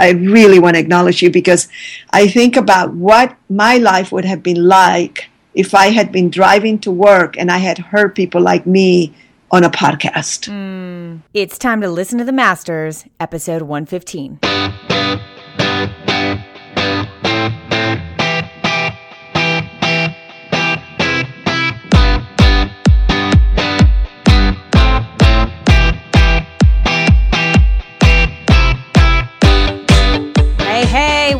[0.00, 1.68] I really want to acknowledge you because
[2.10, 6.78] I think about what my life would have been like if I had been driving
[6.80, 9.14] to work and I had heard people like me
[9.50, 10.48] on a podcast.
[10.48, 11.20] Mm.
[11.34, 14.38] It's time to listen to the Masters, episode 115.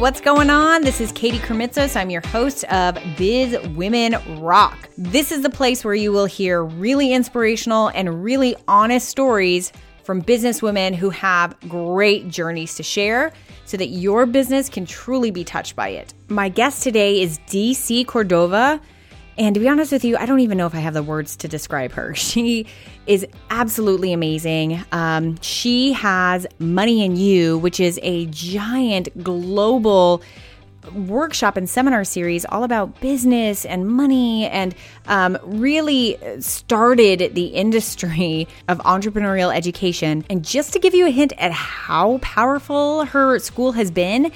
[0.01, 0.81] What's going on?
[0.81, 1.95] This is Katie Krimitsos.
[1.95, 4.89] I'm your host of Biz Women Rock.
[4.97, 10.21] This is the place where you will hear really inspirational and really honest stories from
[10.21, 13.31] business women who have great journeys to share
[13.67, 16.15] so that your business can truly be touched by it.
[16.29, 18.81] My guest today is DC Cordova.
[19.39, 21.37] And to be honest with you, I don't even know if I have the words
[21.37, 22.15] to describe her.
[22.31, 22.67] She
[23.07, 24.85] is absolutely amazing.
[24.93, 30.23] Um, she has Money and You, which is a giant global
[30.95, 34.75] workshop and seminar series all about business and money and
[35.07, 40.25] um, really started the industry of entrepreneurial education.
[40.31, 44.33] And just to give you a hint at how powerful her school has been,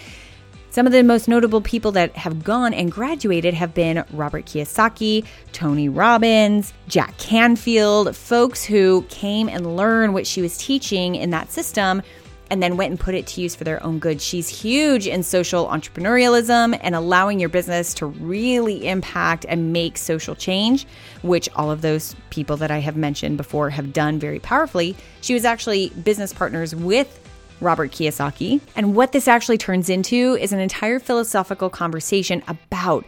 [0.74, 5.24] some of the most notable people that have gone and graduated have been Robert Kiyosaki,
[5.52, 11.52] Tony Robbins, Jack Canfield, folks who came and learned what she was teaching in that
[11.52, 12.02] system
[12.50, 14.20] and then went and put it to use for their own good.
[14.20, 20.34] She's huge in social entrepreneurialism and allowing your business to really impact and make social
[20.34, 20.88] change,
[21.22, 24.96] which all of those people that I have mentioned before have done very powerfully.
[25.20, 27.20] She was actually business partners with
[27.64, 28.60] Robert Kiyosaki.
[28.76, 33.04] And what this actually turns into is an entire philosophical conversation about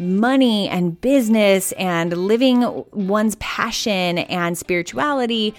[0.00, 2.62] money and business and living
[2.92, 5.54] one's passion and spirituality.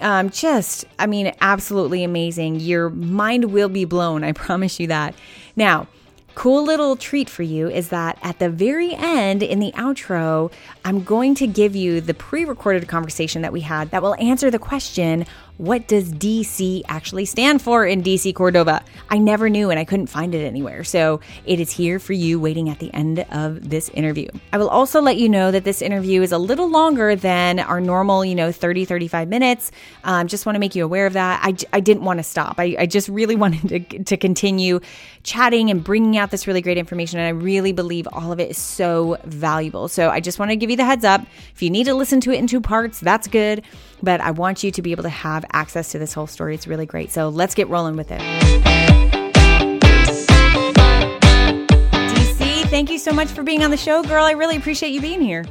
[0.00, 2.58] Um, just, I mean, absolutely amazing.
[2.58, 4.24] Your mind will be blown.
[4.24, 5.14] I promise you that.
[5.54, 5.86] Now,
[6.34, 10.50] cool little treat for you is that at the very end in the outro,
[10.84, 14.50] I'm going to give you the pre recorded conversation that we had that will answer
[14.50, 15.26] the question
[15.58, 18.82] what does DC actually stand for in DC Cordova?
[19.10, 20.82] I never knew and I couldn't find it anywhere.
[20.82, 24.28] So it is here for you waiting at the end of this interview.
[24.52, 27.80] I will also let you know that this interview is a little longer than our
[27.80, 29.70] normal, you know, 30, 35 minutes.
[30.04, 31.40] Um, just want to make you aware of that.
[31.44, 32.56] I, I didn't want to stop.
[32.58, 34.80] I, I just really wanted to, to continue
[35.22, 37.18] chatting and bringing out this really great information.
[37.18, 39.88] And I really believe all of it is so valuable.
[39.88, 41.20] So I just want to give you the heads up.
[41.54, 43.62] If you need to listen to it in two parts, that's good
[44.02, 46.54] but I want you to be able to have access to this whole story.
[46.54, 47.10] It's really great.
[47.12, 48.20] So let's get rolling with it.
[52.10, 54.24] DC, thank you so much for being on the show, girl.
[54.24, 55.44] I really appreciate you being here.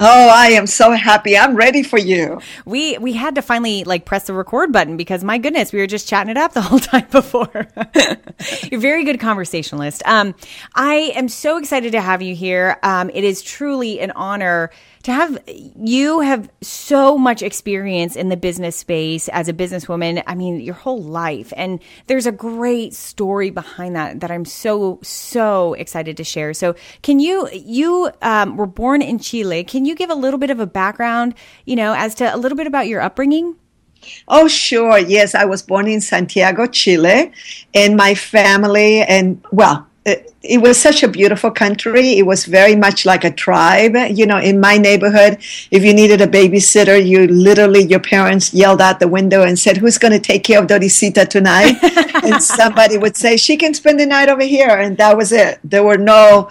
[0.00, 1.36] Oh, I am so happy.
[1.36, 2.40] I'm ready for you.
[2.64, 5.88] We we had to finally like press the record button because my goodness, we were
[5.88, 7.50] just chatting it up the whole time before.
[8.70, 10.02] You're a very good conversationalist.
[10.06, 10.36] Um,
[10.74, 12.78] I am so excited to have you here.
[12.84, 14.70] Um, it is truly an honor
[15.08, 20.22] to have you have so much experience in the business space as a businesswoman.
[20.26, 21.52] I mean, your whole life.
[21.56, 26.52] And there's a great story behind that that I'm so, so excited to share.
[26.52, 29.64] So can you, you um, were born in Chile.
[29.64, 32.56] Can you give a little bit of a background, you know, as to a little
[32.56, 33.56] bit about your upbringing?
[34.28, 34.98] Oh, sure.
[34.98, 37.32] Yes, I was born in Santiago, Chile,
[37.74, 39.88] and my family, and well,
[40.42, 42.18] it was such a beautiful country.
[42.18, 43.96] It was very much like a tribe.
[44.10, 45.38] You know, in my neighborhood,
[45.70, 49.76] if you needed a babysitter, you literally, your parents yelled out the window and said,
[49.76, 51.76] Who's going to take care of Dorisita tonight?
[52.24, 54.70] and somebody would say, She can spend the night over here.
[54.70, 55.58] And that was it.
[55.64, 56.48] There were no,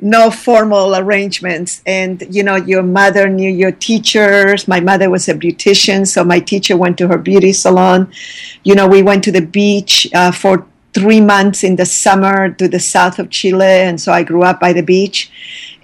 [0.00, 1.82] no formal arrangements.
[1.86, 4.68] And, you know, your mother knew your teachers.
[4.68, 8.12] My mother was a beautician, so my teacher went to her beauty salon.
[8.64, 12.68] You know, we went to the beach uh, for three months in the summer to
[12.68, 15.30] the south of Chile, and so I grew up by the beach.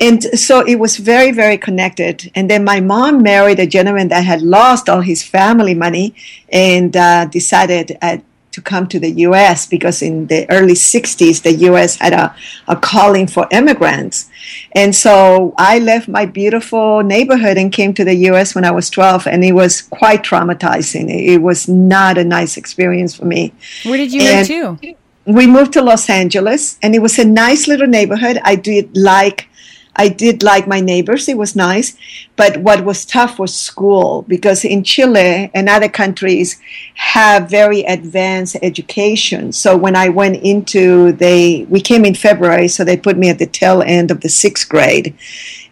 [0.01, 2.31] And so it was very, very connected.
[2.35, 6.15] And then my mom married a gentleman that had lost all his family money
[6.51, 8.23] and uh, decided at
[8.57, 9.67] to come to the U.S.
[9.67, 11.97] because in the early 60s, the U.S.
[11.97, 12.35] had a,
[12.67, 14.31] a calling for immigrants.
[14.73, 18.55] And so I left my beautiful neighborhood and came to the U.S.
[18.55, 21.11] when I was 12, and it was quite traumatizing.
[21.11, 23.53] It was not a nice experience for me.
[23.85, 24.95] Where did you and move to?
[25.27, 28.39] We moved to Los Angeles, and it was a nice little neighborhood.
[28.43, 29.49] I did like
[29.97, 31.29] I did like my neighbors.
[31.29, 31.97] It was nice.
[32.37, 36.61] But what was tough was school because in Chile and other countries
[36.95, 39.53] have very advanced education.
[39.53, 43.39] So when I went into they we came in February, so they put me at
[43.39, 45.15] the tail end of the sixth grade.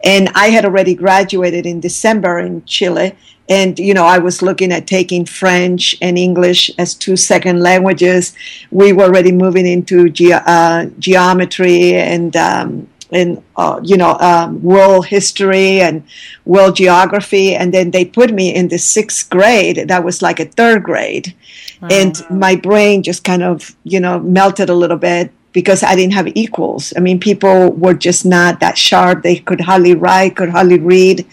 [0.02, 3.14] And I had already graduated in December in Chile
[3.48, 8.34] and you know i was looking at taking french and english as two second languages
[8.70, 14.62] we were already moving into ge- uh, geometry and um, and uh, you know um,
[14.62, 16.02] world history and
[16.44, 20.44] world geography and then they put me in the sixth grade that was like a
[20.44, 21.34] third grade
[21.80, 21.88] wow.
[21.90, 26.14] and my brain just kind of you know melted a little bit because I didn't
[26.14, 26.92] have equals.
[26.96, 29.22] I mean, people were just not that sharp.
[29.22, 31.24] They could hardly write, could hardly read.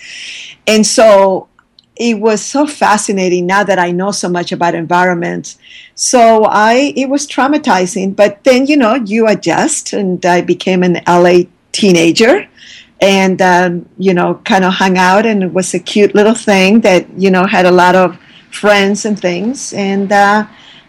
[0.68, 1.50] And so
[1.98, 5.57] it was so fascinating now that I know so much about environments.
[5.95, 11.01] So I, it was traumatizing, but then, you know, you adjust and I became an
[11.07, 12.47] LA teenager
[13.00, 16.81] and, um, you know, kind of hung out and it was a cute little thing
[16.81, 18.18] that, you know, had a lot of
[18.51, 19.73] friends and things.
[19.73, 20.45] And, uh,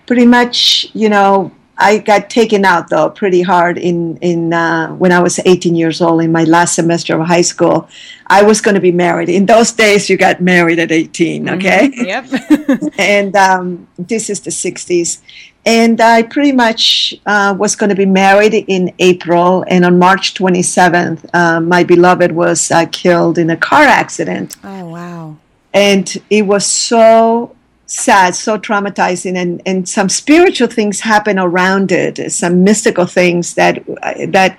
[0.06, 5.10] pretty much, you know, I got taken out though pretty hard in in uh, when
[5.10, 7.88] I was 18 years old in my last semester of high school.
[8.26, 9.28] I was going to be married.
[9.28, 11.44] In those days, you got married at 18.
[11.44, 11.54] Mm-hmm.
[11.56, 11.88] Okay.
[11.88, 12.78] Mm-hmm.
[12.78, 12.92] Yep.
[12.98, 15.20] and um, this is the 60s,
[15.64, 19.64] and I pretty much uh, was going to be married in April.
[19.68, 24.56] And on March 27th, uh, my beloved was uh, killed in a car accident.
[24.64, 25.36] Oh wow!
[25.72, 27.54] And it was so
[27.86, 33.84] sad, so traumatizing, and, and some spiritual things happen around it, some mystical things that
[34.28, 34.58] that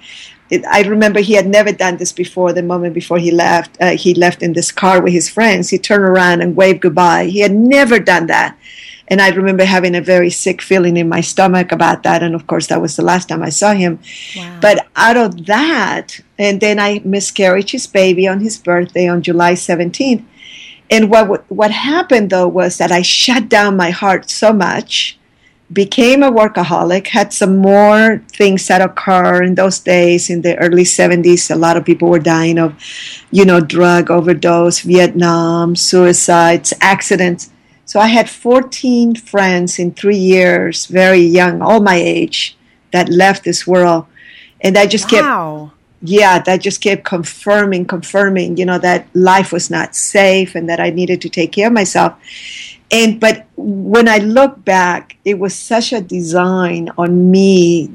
[0.50, 2.54] it, I remember he had never done this before.
[2.54, 5.70] The moment before he left, uh, he left in this car with his friends.
[5.70, 7.26] He turned around and waved goodbye.
[7.26, 8.58] He had never done that.
[9.14, 12.24] And I remember having a very sick feeling in my stomach about that.
[12.24, 14.00] And of course, that was the last time I saw him.
[14.36, 14.58] Wow.
[14.60, 19.54] But out of that, and then I miscarried his baby on his birthday on July
[19.54, 20.26] 17th.
[20.90, 25.20] And what what happened though was that I shut down my heart so much,
[25.72, 30.86] became a workaholic, had some more things that occur in those days in the early
[30.86, 31.52] 70s.
[31.52, 32.74] A lot of people were dying of,
[33.30, 37.52] you know, drug overdose, Vietnam, suicides, accidents.
[37.94, 42.58] So I had 14 friends in three years, very young, all my age,
[42.90, 44.08] that left this world.
[44.62, 45.70] And I just wow.
[45.70, 50.68] kept yeah, that just kept confirming, confirming, you know, that life was not safe and
[50.70, 52.18] that I needed to take care of myself.
[52.90, 57.92] And but when I look back, it was such a design on me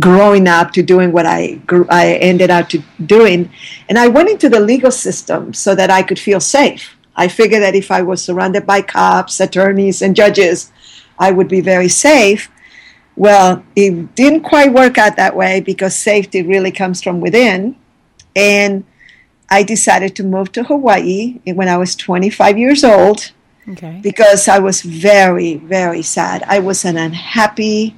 [0.00, 3.48] growing up to doing what I grew, I ended up to doing,
[3.88, 6.95] and I went into the legal system so that I could feel safe.
[7.16, 10.70] I figured that if I was surrounded by cops, attorneys, and judges,
[11.18, 12.50] I would be very safe.
[13.16, 17.76] Well, it didn't quite work out that way because safety really comes from within.
[18.34, 18.84] And
[19.48, 23.32] I decided to move to Hawaii when I was 25 years old
[23.68, 24.00] okay.
[24.02, 26.42] because I was very, very sad.
[26.46, 27.96] I was an unhappy,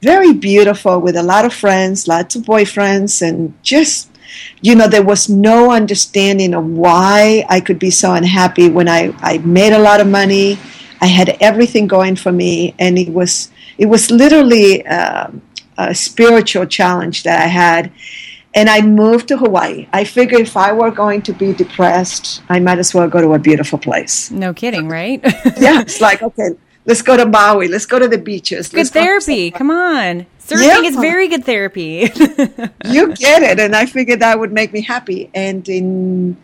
[0.00, 4.10] very beautiful, with a lot of friends, lots of boyfriends, and just,
[4.60, 9.14] you know, there was no understanding of why I could be so unhappy when I,
[9.18, 10.58] I made a lot of money.
[11.00, 15.28] I had everything going for me, and it was it was literally uh,
[15.76, 17.92] a spiritual challenge that I had.
[18.56, 19.88] And I moved to Hawaii.
[19.92, 23.34] I figured if I were going to be depressed, I might as well go to
[23.34, 24.30] a beautiful place.
[24.30, 25.20] No kidding, right?
[25.58, 26.50] yeah, it's like, okay,
[26.86, 27.68] let's go to Maui.
[27.68, 28.68] Let's go to the beaches.
[28.68, 29.50] Good therapy.
[29.50, 30.26] Come on.
[30.40, 30.80] Surfing yeah.
[30.80, 32.10] is very good therapy.
[32.84, 33.58] you get it.
[33.58, 35.30] And I figured that would make me happy.
[35.34, 36.36] And in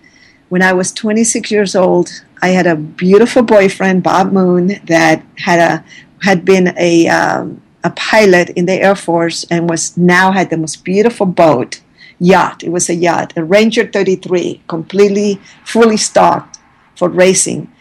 [0.49, 5.59] when I was 26 years old, I had a beautiful boyfriend, Bob Moon, that had
[5.59, 5.85] a
[6.23, 10.57] had been a um, a pilot in the Air Force and was now had the
[10.57, 11.81] most beautiful boat
[12.19, 12.62] yacht.
[12.62, 16.59] It was a yacht, a Ranger 33, completely fully stocked
[16.95, 17.73] for racing.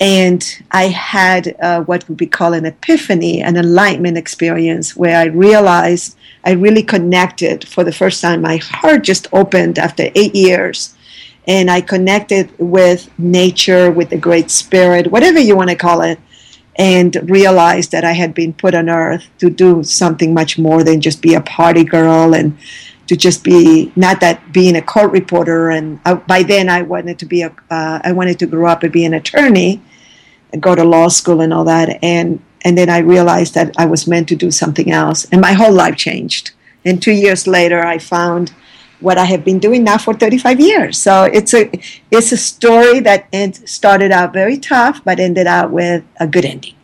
[0.00, 5.24] And I had uh, what would be called an epiphany, an enlightenment experience, where I
[5.24, 8.42] realized I really connected for the first time.
[8.42, 10.94] My heart just opened after eight years.
[11.48, 16.20] And I connected with nature, with the Great Spirit, whatever you want to call it
[16.78, 21.00] and realized that I had been put on earth to do something much more than
[21.00, 22.56] just be a party girl and
[23.08, 25.70] to just be not that being a court reporter.
[25.70, 28.82] And I, by then, I wanted to be a uh, I wanted to grow up
[28.82, 29.82] and be an attorney,
[30.52, 31.98] and go to law school and all that.
[32.02, 35.52] And and then I realized that I was meant to do something else, and my
[35.52, 36.52] whole life changed.
[36.84, 38.52] And two years later, I found
[39.00, 40.98] what I have been doing now for 35 years.
[40.98, 41.70] So it's a
[42.10, 43.28] it's a story that
[43.68, 46.74] started out very tough, but ended out with a good ending.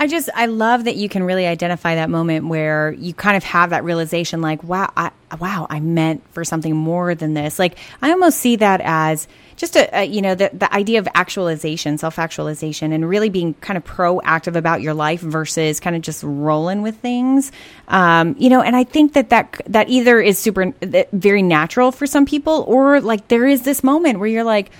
[0.00, 3.44] I just I love that you can really identify that moment where you kind of
[3.44, 7.58] have that realization, like, wow, I, wow, I meant for something more than this.
[7.58, 11.06] Like I almost see that as just a, a, you know the, the idea of
[11.14, 16.22] actualization self-actualization and really being kind of proactive about your life versus kind of just
[16.22, 17.52] rolling with things
[17.88, 20.72] um, you know and i think that that that either is super
[21.12, 24.70] very natural for some people or like there is this moment where you're like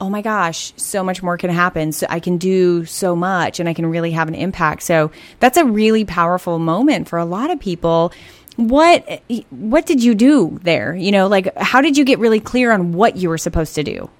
[0.00, 1.92] oh my gosh, so much more can happen.
[1.92, 4.82] So I can do so much and I can really have an impact.
[4.82, 5.10] So
[5.40, 8.12] that's a really powerful moment for a lot of people.
[8.56, 10.94] What what did you do there?
[10.94, 13.82] You know, like how did you get really clear on what you were supposed to
[13.82, 14.10] do?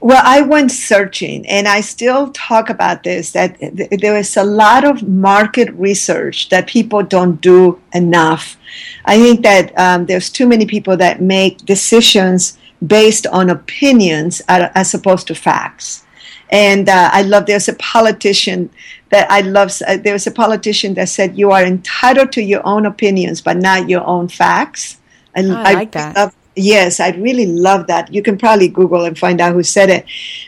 [0.00, 4.44] Well, I went searching, and I still talk about this that th- there is a
[4.44, 8.56] lot of market research that people don't do enough.
[9.04, 14.94] I think that um, there's too many people that make decisions based on opinions as
[14.94, 16.04] opposed to facts.
[16.50, 18.70] And uh, I love, there's a politician
[19.10, 22.86] that I love, uh, there's a politician that said, You are entitled to your own
[22.86, 24.98] opinions, but not your own facts.
[25.34, 26.14] And oh, I, I like that.
[26.16, 28.12] Love, Yes, I'd really love that.
[28.12, 30.06] You can probably Google and find out who said it.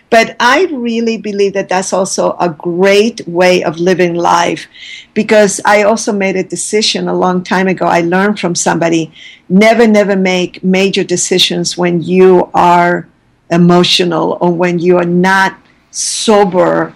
[0.09, 4.67] But I really believe that that's also a great way of living life
[5.13, 7.85] because I also made a decision a long time ago.
[7.85, 9.13] I learned from somebody
[9.51, 13.07] never, never make major decisions when you are
[13.51, 15.59] emotional or when you are not
[15.91, 16.95] sober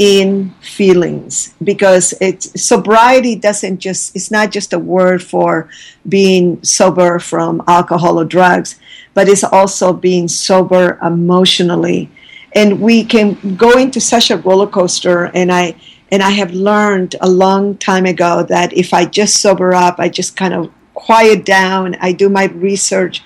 [0.00, 5.68] in feelings because it's sobriety doesn't just it's not just a word for
[6.08, 8.80] being sober from alcohol or drugs
[9.14, 12.10] but it's also being sober emotionally.
[12.54, 15.76] And we can go into such a roller coaster and i
[16.10, 20.08] and i have learned a long time ago that if i just sober up i
[20.08, 23.22] just kind of quiet down i do my research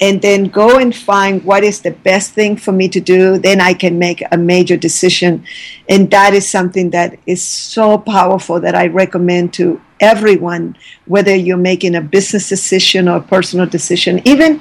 [0.00, 3.60] and then go and find what is the best thing for me to do, then
[3.60, 5.44] I can make a major decision.
[5.88, 11.56] And that is something that is so powerful that I recommend to everyone, whether you're
[11.56, 14.60] making a business decision or a personal decision, even,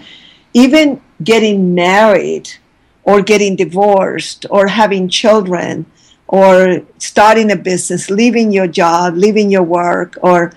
[0.53, 2.49] even getting married
[3.03, 5.85] or getting divorced or having children
[6.27, 10.53] or starting a business, leaving your job, leaving your work, or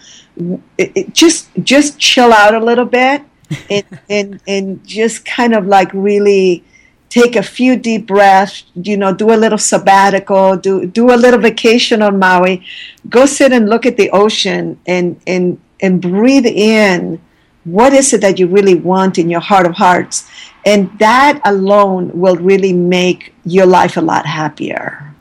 [1.12, 3.22] just just chill out a little bit
[3.70, 6.64] and, and and just kind of like really
[7.08, 11.40] take a few deep breaths, you know, do a little sabbatical, do do a little
[11.40, 12.64] vacation on Maui,
[13.08, 17.20] go sit and look at the ocean and and and breathe in
[17.64, 20.30] what is it that you really want in your heart of hearts.
[20.64, 25.14] And that alone will really make your life a lot happier.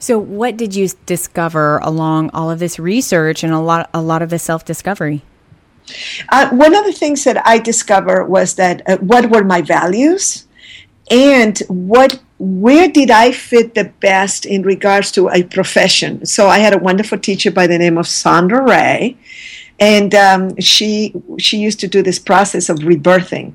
[0.00, 4.22] So what did you discover along all of this research and a lot a lot
[4.22, 5.22] of the self-discovery?
[6.28, 10.46] Uh, one of the things that I discovered was that uh, what were my values
[11.10, 16.24] and what where did I fit the best in regards to a profession?
[16.24, 19.16] So I had a wonderful teacher by the name of Sandra Ray,
[19.78, 23.54] and um, she she used to do this process of rebirthing.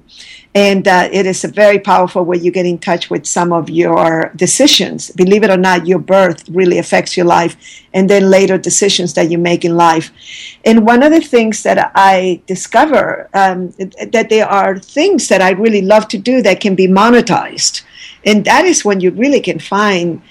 [0.56, 3.72] And uh, it is a very powerful way you get in touch with some of
[3.72, 5.10] your decisions.
[5.10, 7.58] Believe it or not your birth really affects your life
[7.92, 10.12] and then later decisions that you make in life.
[10.64, 13.72] And one of the things that i discover um,
[14.12, 17.82] that there are things that i really love to do that can be monetized.
[18.24, 20.22] And that is when you really can find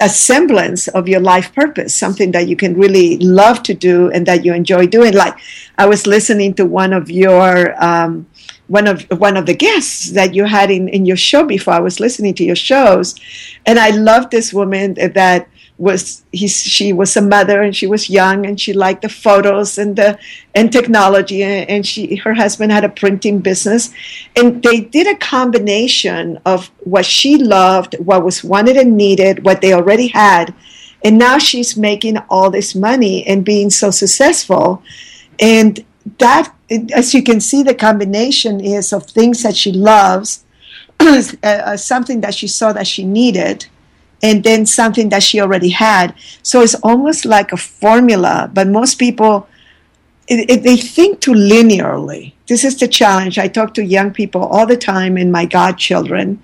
[0.00, 4.24] a semblance of your life purpose, something that you can really love to do and
[4.26, 5.12] that you enjoy doing.
[5.12, 5.34] Like
[5.76, 8.26] I was listening to one of your um,
[8.68, 11.74] one of one of the guests that you had in, in your show before.
[11.74, 13.14] I was listening to your shows,
[13.66, 15.48] and I love this woman that
[15.80, 19.78] was he, she was a mother and she was young and she liked the photos
[19.78, 20.18] and the
[20.54, 23.90] and technology and she her husband had a printing business.
[24.36, 29.62] And they did a combination of what she loved what was wanted and needed what
[29.62, 30.54] they already had.
[31.02, 34.82] And now she's making all this money and being so successful.
[35.38, 35.82] And
[36.18, 36.54] that
[36.92, 40.44] as you can see the combination is of things that she loves
[41.00, 43.66] uh, something that she saw that she needed
[44.22, 46.14] and then something that she already had.
[46.42, 49.48] So it's almost like a formula, but most people
[50.28, 52.34] it, it, they think too linearly.
[52.46, 53.36] This is the challenge.
[53.36, 56.40] I talk to young people all the time and my godchildren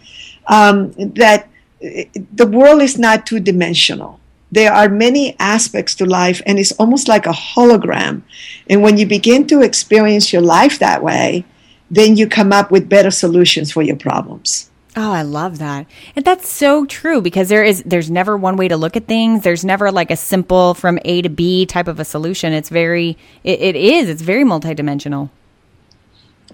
[0.49, 1.49] um, that
[1.81, 4.21] the world is not two dimensional.
[4.51, 8.23] There are many aspects to life, and it's almost like a hologram.
[8.69, 11.45] And when you begin to experience your life that way,
[11.91, 14.71] then you come up with better solutions for your problems.
[14.99, 15.87] Oh, I love that.
[16.17, 19.43] And that's so true because there is there's never one way to look at things.
[19.43, 22.55] There's never like a simple from A to B type of a solution.
[22.55, 24.09] It's very it, it is.
[24.09, 25.29] It's very multidimensional.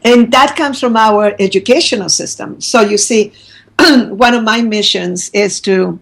[0.05, 2.61] And that comes from our educational system.
[2.61, 3.33] So you see,
[3.79, 6.01] one of my missions is to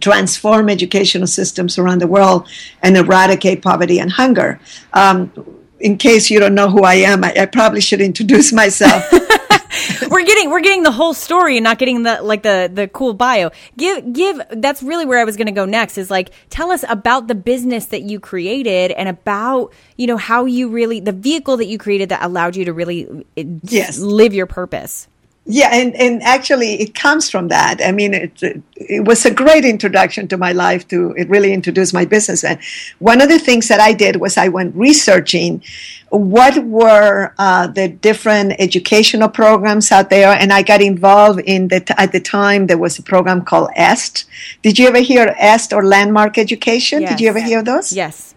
[0.00, 2.48] transform educational systems around the world
[2.82, 4.58] and eradicate poverty and hunger.
[4.92, 5.32] Um,
[5.78, 9.04] in case you don't know who I am, I, I probably should introduce myself.
[10.10, 13.14] we're getting we're getting the whole story and not getting the like the the cool
[13.14, 13.50] bio.
[13.76, 16.84] Give give that's really where I was going to go next is like tell us
[16.88, 21.56] about the business that you created and about, you know, how you really the vehicle
[21.58, 23.98] that you created that allowed you to really eh, yes.
[23.98, 25.08] live your purpose.
[25.50, 27.80] Yeah, and, and actually, it comes from that.
[27.84, 28.42] I mean, it,
[28.76, 30.86] it was a great introduction to my life.
[30.88, 32.44] To it really introduced my business.
[32.44, 32.58] And
[32.98, 35.62] one of the things that I did was I went researching
[36.10, 41.82] what were uh, the different educational programs out there, and I got involved in the
[42.00, 44.24] at the time there was a program called EST.
[44.62, 47.02] Did you ever hear EST or Landmark Education?
[47.02, 47.10] Yes.
[47.10, 47.92] Did you ever hear those?
[47.92, 48.34] Yes.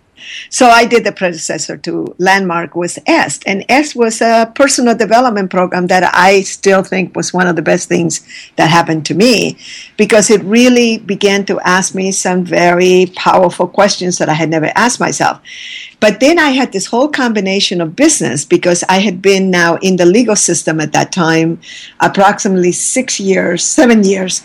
[0.50, 5.50] So I did the predecessor to Landmark was EST, and EST was a personal development
[5.50, 8.26] program that I still think was one of the best things
[8.56, 9.58] that happened to me
[9.98, 14.72] because it really began to ask me some very powerful questions that I had never
[14.76, 15.42] asked myself.
[16.00, 19.96] But then I had this whole combination of business because I had been now in
[19.96, 21.62] the legal system at that time,
[22.00, 24.44] approximately six years, seven years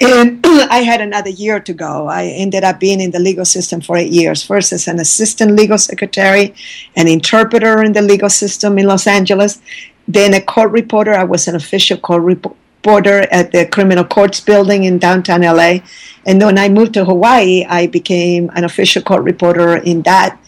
[0.00, 2.08] and I had another year to go.
[2.08, 4.42] I ended up being in the legal system for eight years.
[4.42, 6.54] First as an assistant legal secretary,
[6.96, 9.60] an interpreter in the legal system in Los Angeles,
[10.08, 11.12] then a court reporter.
[11.14, 15.78] I was an official court reporter at the criminal courts building in downtown LA.
[16.26, 20.38] And when I moved to Hawaii, I became an official court reporter in that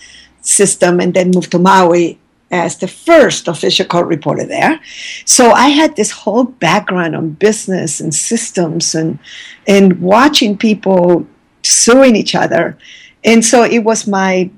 [0.40, 2.18] system and then moved to Maui
[2.50, 4.80] as the first official court reporter there.
[5.24, 9.18] So I had this whole background on business and systems and
[9.66, 11.26] and watching people
[11.62, 12.78] suing each other.
[13.24, 14.50] And so it was my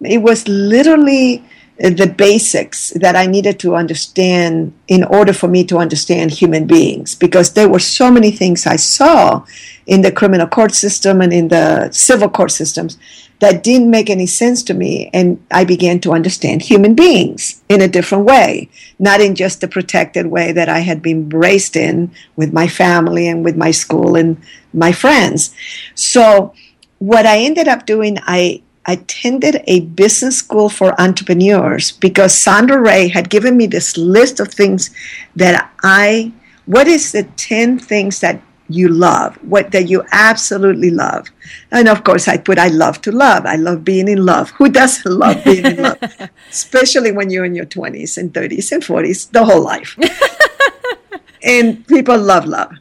[0.00, 1.44] it was literally
[1.82, 6.66] uh, the basics that I needed to understand in order for me to understand human
[6.66, 9.44] beings because there were so many things I saw
[9.88, 12.98] in the criminal court system and in the civil court systems
[13.40, 15.10] that didn't make any sense to me.
[15.14, 18.68] And I began to understand human beings in a different way,
[18.98, 23.26] not in just the protected way that I had been raised in with my family
[23.26, 24.36] and with my school and
[24.74, 25.54] my friends.
[25.94, 26.54] So,
[26.98, 33.08] what I ended up doing, I attended a business school for entrepreneurs because Sondra Ray
[33.08, 34.90] had given me this list of things
[35.36, 36.32] that I,
[36.66, 41.28] what is the 10 things that you love, what that you absolutely love.
[41.70, 43.46] And of course, I put I love to love.
[43.46, 44.50] I love being in love.
[44.58, 45.98] Who doesn't love being in love?
[46.50, 49.98] Especially when you're in your 20s and 30s and 40s, the whole life.
[51.42, 52.72] and people love love.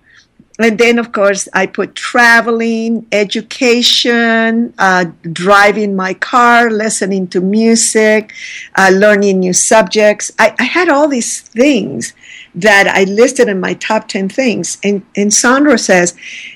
[0.60, 8.34] And then, of course, I put traveling, education, uh, driving my car, listening to music,
[8.76, 10.32] uh, learning new subjects.
[10.39, 12.13] I, I had all these things
[12.58, 14.80] that I listed in my top 10 things.
[14.84, 16.15] And, and Sondra says,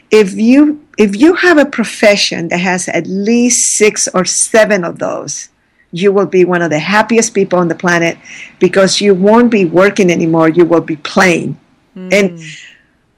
[0.10, 4.98] if you, if you have a profession that has at least six or seven of
[4.98, 5.50] those,
[5.92, 8.18] you will be one of the happiest people on the planet
[8.60, 10.50] because you won't be working anymore.
[10.50, 11.60] You will be playing.
[11.96, 12.14] Mm.
[12.14, 12.40] And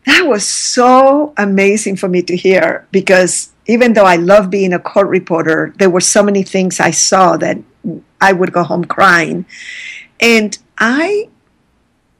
[0.06, 4.80] that was so amazing for me to hear because even though I love being a
[4.80, 7.58] court reporter, there were so many things I saw that
[8.20, 9.46] I would go home crying.
[10.20, 11.30] And I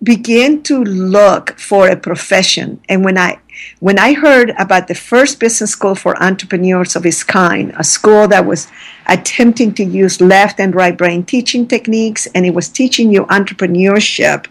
[0.04, 3.40] began to look for a profession and when i
[3.80, 8.28] when i heard about the first business school for entrepreneurs of its kind a school
[8.28, 8.68] that was
[9.08, 14.48] attempting to use left and right brain teaching techniques and it was teaching you entrepreneurship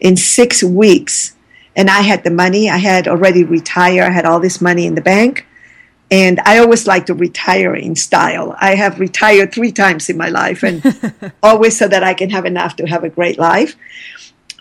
[0.00, 1.36] in six weeks
[1.76, 4.94] and i had the money i had already retired i had all this money in
[4.94, 5.46] the bank
[6.08, 8.54] and I always like to retire in style.
[8.60, 10.80] I have retired three times in my life, and
[11.42, 13.74] always so that I can have enough to have a great life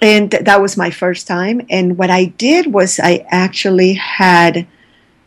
[0.01, 1.65] and that was my first time.
[1.69, 4.67] And what I did was I actually had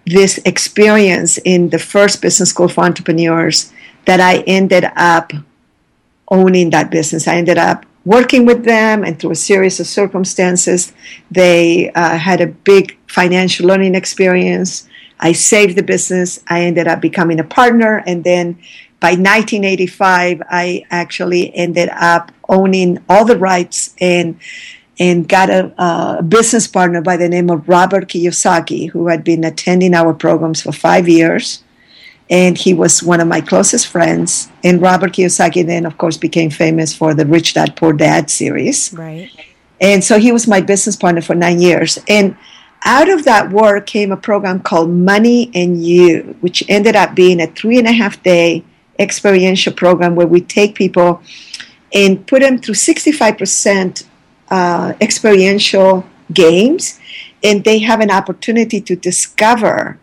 [0.06, 3.72] this experience in the first business school for entrepreneurs
[4.06, 5.32] that I ended up
[6.30, 7.28] owning that business.
[7.28, 10.92] I ended up working with them, and through a series of circumstances,
[11.30, 14.88] they uh, had a big financial learning experience.
[15.20, 16.42] I saved the business.
[16.48, 18.58] I ended up becoming a partner, and then
[19.00, 24.38] by 1985, I actually ended up owning all the rights and
[25.00, 29.44] and got a, a, business partner by the name of Robert Kiyosaki, who had been
[29.44, 31.62] attending our programs for five years.
[32.28, 34.48] And he was one of my closest friends.
[34.64, 38.92] And Robert Kiyosaki then, of course, became famous for the Rich Dad Poor Dad series.
[38.92, 39.30] Right.
[39.80, 41.98] And so he was my business partner for nine years.
[42.08, 42.36] And
[42.84, 47.40] out of that work came a program called Money and You, which ended up being
[47.40, 48.64] a three and a half day
[48.98, 51.22] experiential program where we take people
[51.94, 54.04] and put them through 65%
[54.50, 56.98] uh, experiential games,
[57.42, 59.98] and they have an opportunity to discover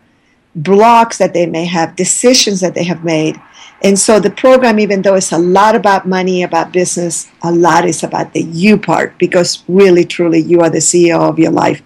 [0.54, 3.40] blocks that they may have, decisions that they have made.
[3.82, 7.84] And so the program, even though it's a lot about money, about business, a lot
[7.84, 11.82] is about the you part because really, truly, you are the CEO of your life.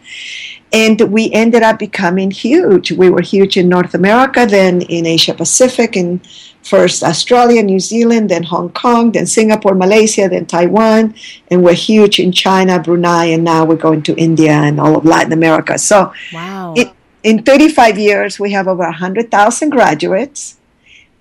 [0.72, 2.92] And we ended up becoming huge.
[2.92, 6.24] We were huge in North America, then in Asia Pacific, and
[6.62, 11.14] first Australia, New Zealand, then Hong Kong, then Singapore, Malaysia, then Taiwan,
[11.50, 15.04] and we're huge in China, Brunei, and now we're going to India and all of
[15.04, 15.76] Latin America.
[15.76, 16.74] So, wow.
[16.76, 16.92] It,
[17.24, 20.56] in 35 years, we have over 100,000 graduates.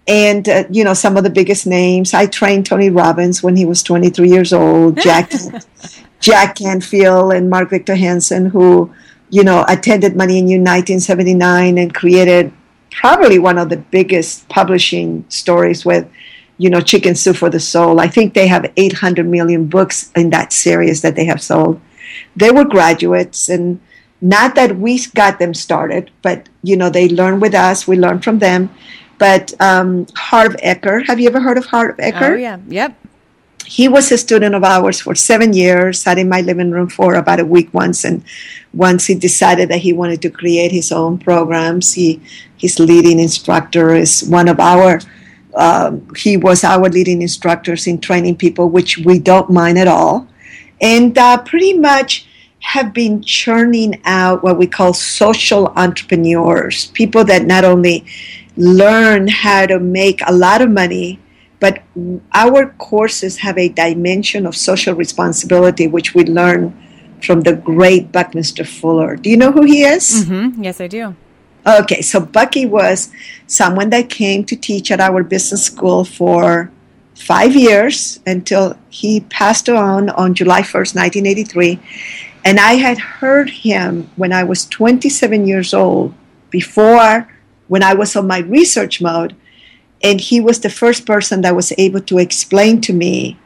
[0.09, 2.15] And, uh, you know, some of the biggest names.
[2.15, 5.31] I trained Tony Robbins when he was 23 years old, Jack,
[6.19, 8.91] Jack Canfield and Mark Victor Hansen, who,
[9.29, 12.51] you know, attended Money and You 1979 and created
[12.89, 16.09] probably one of the biggest publishing stories with,
[16.57, 17.99] you know, Chicken Soup for the Soul.
[17.99, 21.79] I think they have 800 million books in that series that they have sold.
[22.35, 23.79] They were graduates and
[24.21, 27.87] not that we got them started, but you know they learned with us.
[27.87, 28.69] We learned from them.
[29.19, 32.31] But um, Harv Eker, have you ever heard of Harv Eker?
[32.31, 32.97] Oh yeah, yep.
[33.65, 36.01] He was a student of ours for seven years.
[36.01, 38.23] Sat in my living room for about a week once, and
[38.73, 41.93] once he decided that he wanted to create his own programs.
[41.93, 42.21] He
[42.57, 45.01] his leading instructor is one of our.
[45.53, 50.27] Um, he was our leading instructors in training people, which we don't mind at all,
[50.79, 52.25] and uh, pretty much
[52.59, 58.05] have been churning out what we call social entrepreneurs, people that not only
[58.59, 61.17] learn how to make a lot of money,
[61.59, 61.81] but
[62.33, 66.75] our courses have a dimension of social responsibility, which we learn
[67.23, 69.15] from the great Buckminster Fuller.
[69.15, 70.25] Do you know who he is?
[70.25, 70.63] Mm-hmm.
[70.63, 71.15] Yes, I do.
[71.65, 73.11] Okay, so Bucky was
[73.47, 76.71] someone that came to teach at our business school for
[77.15, 81.79] five years until he passed on on July 1st, 1983.
[82.45, 86.13] And I had heard him when I was 27 years old,
[86.49, 87.27] before
[87.69, 89.35] when I was on my research mode.
[90.03, 93.37] And he was the first person that was able to explain to me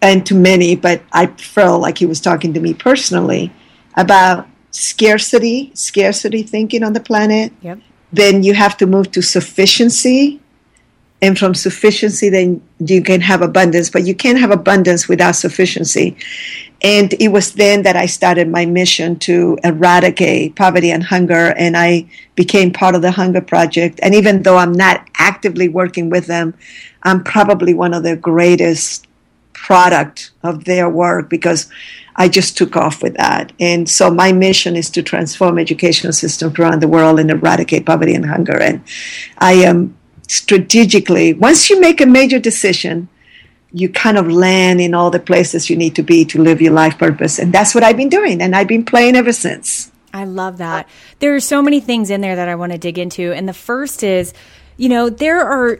[0.00, 3.52] and to many, but I felt like he was talking to me personally
[3.96, 7.52] about scarcity, scarcity thinking on the planet.
[7.62, 7.80] Yep.
[8.12, 10.40] Then you have to move to sufficiency.
[11.22, 16.16] And from sufficiency, then you can have abundance, but you can't have abundance without sufficiency.
[16.82, 21.54] And it was then that I started my mission to eradicate poverty and hunger.
[21.56, 23.98] And I became part of the Hunger Project.
[24.02, 26.54] And even though I'm not actively working with them,
[27.02, 29.06] I'm probably one of the greatest
[29.52, 31.70] product of their work because
[32.14, 33.52] I just took off with that.
[33.58, 38.14] And so my mission is to transform educational systems around the world and eradicate poverty
[38.14, 38.60] and hunger.
[38.60, 38.82] And
[39.38, 39.96] I am
[40.28, 43.08] strategically, once you make a major decision,
[43.76, 46.72] you kind of land in all the places you need to be to live your
[46.72, 47.38] life purpose.
[47.38, 48.40] And that's what I've been doing.
[48.40, 49.92] And I've been playing ever since.
[50.14, 50.88] I love that.
[51.18, 53.34] There are so many things in there that I want to dig into.
[53.34, 54.32] And the first is,
[54.78, 55.78] you know, there are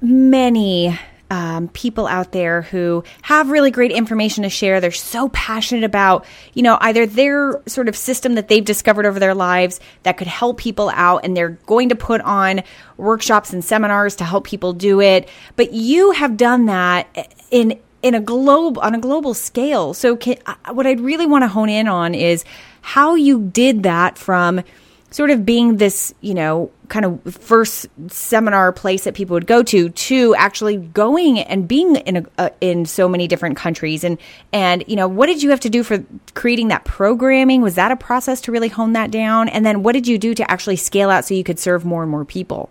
[0.00, 0.98] many
[1.30, 4.80] um, people out there who have really great information to share.
[4.80, 9.18] They're so passionate about, you know, either their sort of system that they've discovered over
[9.18, 12.62] their lives that could help people out, and they're going to put on
[12.96, 15.28] workshops and seminars to help people do it.
[15.56, 17.08] But you have done that
[17.50, 19.94] in in a globe on a global scale.
[19.94, 20.36] So, can,
[20.70, 22.44] what I'd really want to hone in on is
[22.82, 24.62] how you did that from
[25.10, 29.62] sort of being this, you know, kind of first seminar place that people would go
[29.62, 34.04] to to actually going and being in a, uh, in so many different countries.
[34.04, 34.18] And
[34.52, 36.04] and you know what did you have to do for
[36.34, 37.62] creating that programming?
[37.62, 39.48] Was that a process to really hone that down?
[39.48, 42.02] And then what did you do to actually scale out so you could serve more
[42.02, 42.70] and more people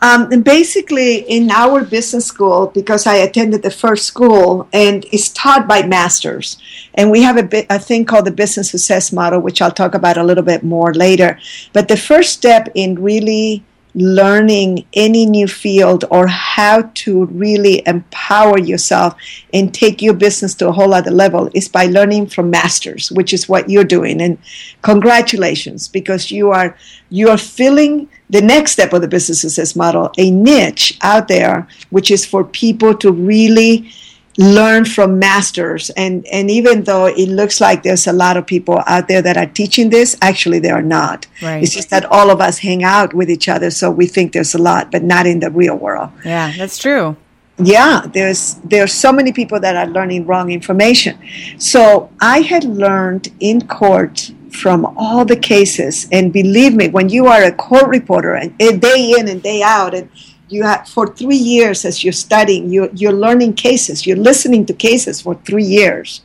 [0.00, 5.30] um, and basically, in our business school, because I attended the first school and it's
[5.30, 6.58] taught by masters,
[6.94, 10.18] and we have a, a thing called the business success model, which I'll talk about
[10.18, 11.38] a little bit more later.
[11.72, 18.58] But the first step in really learning any new field or how to really empower
[18.58, 19.14] yourself
[19.52, 23.32] and take your business to a whole other level is by learning from masters which
[23.32, 24.20] is what you're doing.
[24.20, 24.38] And
[24.82, 26.76] congratulations because you are
[27.10, 31.68] you are filling the next step of the business success model a niche out there
[31.90, 33.90] which is for people to really
[34.36, 35.90] learn from masters.
[35.90, 39.36] And and even though it looks like there's a lot of people out there that
[39.36, 41.26] are teaching this actually they are not.
[41.42, 41.62] Right.
[41.62, 44.54] it's just that all of us hang out with each other so we think there's
[44.54, 46.10] a lot but not in the real world.
[46.24, 47.16] Yeah that's true.
[47.58, 51.18] Yeah there's there's so many people that are learning wrong information.
[51.58, 57.26] So i had learned in court from all the cases and believe me when you
[57.26, 60.08] are a court reporter and day in and day out and
[60.54, 64.72] you have for three years as you're studying you, you're learning cases you're listening to
[64.72, 66.22] cases for three years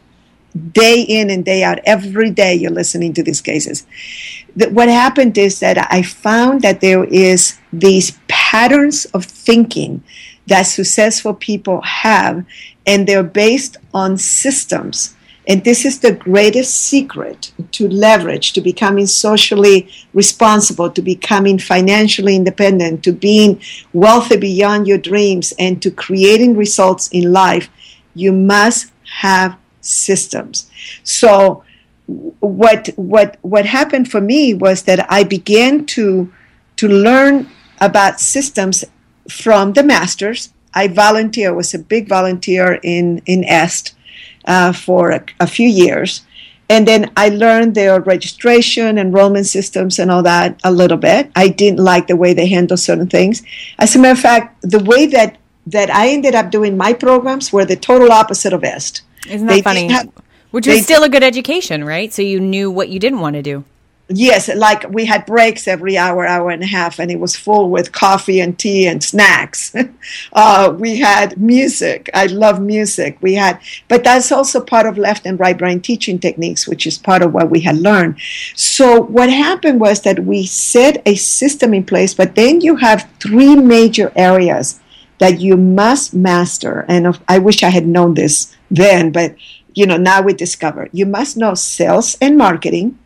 [0.71, 1.79] day in and day out.
[1.85, 3.85] Every day you're listening to these cases.
[4.55, 10.03] What happened is that I found that there is these patterns of thinking
[10.47, 12.45] that successful people have,
[12.85, 15.15] and they're based on systems.
[15.49, 22.35] And this is the greatest secret to leverage, to becoming socially responsible, to becoming financially
[22.35, 23.59] independent, to being
[23.91, 27.67] wealthy beyond your dreams, and to creating results in life.
[28.13, 30.69] You must have systems.
[31.03, 31.63] So,
[32.05, 36.31] what what what happened for me was that I began to
[36.75, 37.49] to learn
[37.81, 38.85] about systems
[39.27, 40.53] from the masters.
[40.75, 43.95] I volunteer was a big volunteer in in Est
[44.45, 46.21] uh, for a, a, few years,
[46.69, 51.31] and then I learned their registration, enrollment systems, and all that a little bit.
[51.35, 53.43] I didn't like the way they handle certain things.
[53.77, 57.53] As a matter of fact, the way that that I ended up doing my programs
[57.53, 59.01] were the total opposite of Est.
[59.29, 59.87] Isn't that they funny?
[59.91, 60.09] Have,
[60.51, 62.11] Which was still a good education, right?
[62.11, 63.63] So you knew what you didn't want to do.
[64.11, 67.69] Yes, like we had breaks every hour, hour and a half, and it was full
[67.69, 69.75] with coffee and tea and snacks.
[70.33, 72.09] uh, we had music.
[72.11, 73.19] I love music.
[73.21, 76.97] We had, but that's also part of left and right brain teaching techniques, which is
[76.97, 78.15] part of what we had learned.
[78.55, 83.07] So what happened was that we set a system in place, but then you have
[83.19, 84.79] three major areas
[85.19, 86.83] that you must master.
[86.87, 89.35] And I wish I had known this then, but
[89.75, 92.97] you know, now we discover you must know sales and marketing,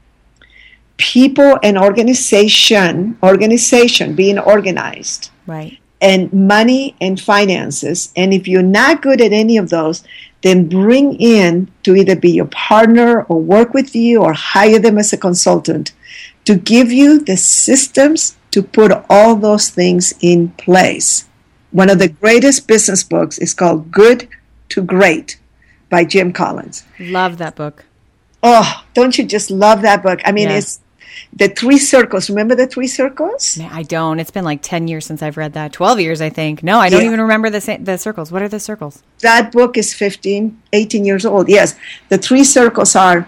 [0.98, 5.32] people and organization, organization being organized.
[5.48, 5.80] Right.
[6.02, 8.12] And money and finances.
[8.16, 10.04] And if you're not good at any of those,
[10.42, 14.98] then bring in to either be your partner or work with you or hire them
[14.98, 15.94] as a consultant
[16.44, 21.28] to give you the systems to put all those things in place.
[21.72, 24.28] One of the greatest business books is called Good
[24.70, 25.40] to Great
[25.90, 26.84] by Jim Collins.
[27.00, 27.86] Love that book.
[28.44, 30.20] Oh, don't you just love that book?
[30.26, 30.64] I mean, yes.
[30.64, 30.84] it's
[31.32, 32.30] the three circles.
[32.30, 33.58] Remember the three circles?
[33.60, 34.20] I don't.
[34.20, 35.72] It's been like 10 years since I've read that.
[35.72, 36.62] 12 years, I think.
[36.62, 37.08] No, I don't yeah.
[37.08, 38.32] even remember the, the circles.
[38.32, 39.02] What are the circles?
[39.20, 41.48] That book is 15, 18 years old.
[41.48, 41.76] Yes.
[42.10, 43.28] The three circles are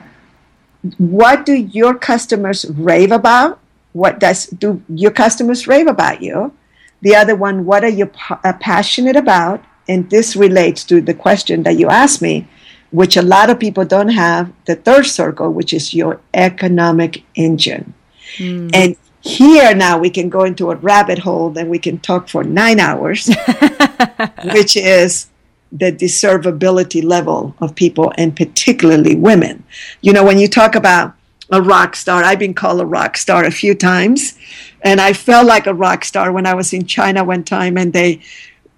[0.98, 3.60] what do your customers rave about?
[3.94, 6.54] What does do your customers rave about you?
[7.02, 9.64] The other one, what are you uh, passionate about?
[9.88, 12.48] And this relates to the question that you asked me
[12.96, 17.94] which a lot of people don't have, the third circle, which is your economic engine.
[18.38, 18.72] Mm.
[18.74, 22.44] And here now we can go into a rabbit hole that we can talk for
[22.44, 23.28] nine hours,
[24.54, 25.28] which is
[25.72, 29.64] the deservability level of people and particularly women.
[30.02, 31.16] You know, when you talk about
[31.52, 34.38] a rock star, I've been called a rock star a few times,
[34.82, 37.92] and I felt like a rock star when I was in China one time and
[37.92, 38.22] they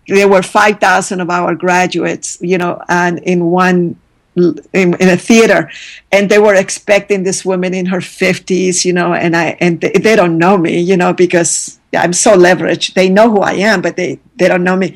[0.08, 3.98] there were 5,000 of our graduates, you know, and in one
[4.38, 5.70] in, in, a theater
[6.12, 9.92] and they were expecting this woman in her 50s you know and i and they,
[9.92, 12.94] they, don't know me you know because i'm so leveraged.
[12.94, 14.96] They know who i am but they they don't know me.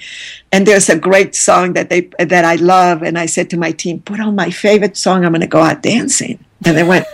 [0.52, 3.72] And there's a great song that they that i love and i said to my
[3.72, 5.26] team put on my favorite song.
[5.26, 6.44] I'm going to go out dancing.
[6.64, 7.08] And they went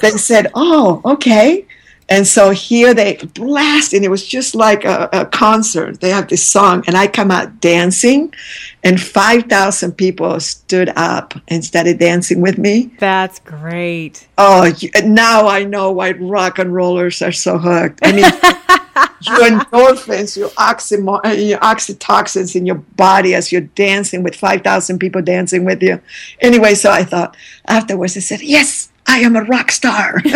[0.00, 1.66] they said oh okay
[2.10, 6.00] and so here they blast, and it was just like a, a, concert.
[6.00, 8.34] They have this song, and I come out dancing,
[8.82, 12.90] and 5,000 people stood up and started dancing with me.
[12.98, 14.26] That's great.
[14.36, 14.72] Oh,
[15.04, 18.00] now I know why rock and rollers are so hooked.
[18.02, 18.24] I mean,
[19.22, 25.22] your endorphins, your, oxymo- your oxytocins in your body as you're dancing with 5,000 people
[25.22, 26.00] dancing with you.
[26.40, 27.36] Anyway, so I thought
[27.68, 30.20] afterwards, I said, Yes, I am a rock star.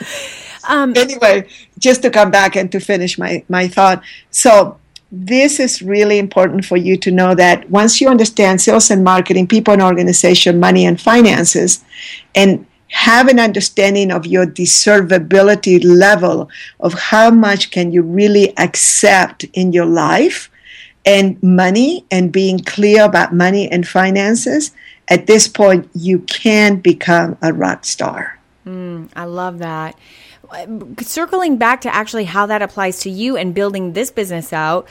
[0.68, 4.02] Um, anyway, just to come back and to finish my, my thought.
[4.30, 4.78] So,
[5.10, 9.46] this is really important for you to know that once you understand sales and marketing,
[9.46, 11.82] people and organization, money and finances,
[12.34, 16.50] and have an understanding of your deservability level
[16.80, 20.50] of how much can you really accept in your life
[21.04, 24.72] and money and being clear about money and finances
[25.08, 29.94] at this point you can become a rock star mm, i love that
[31.00, 34.88] circling back to actually how that applies to you and building this business out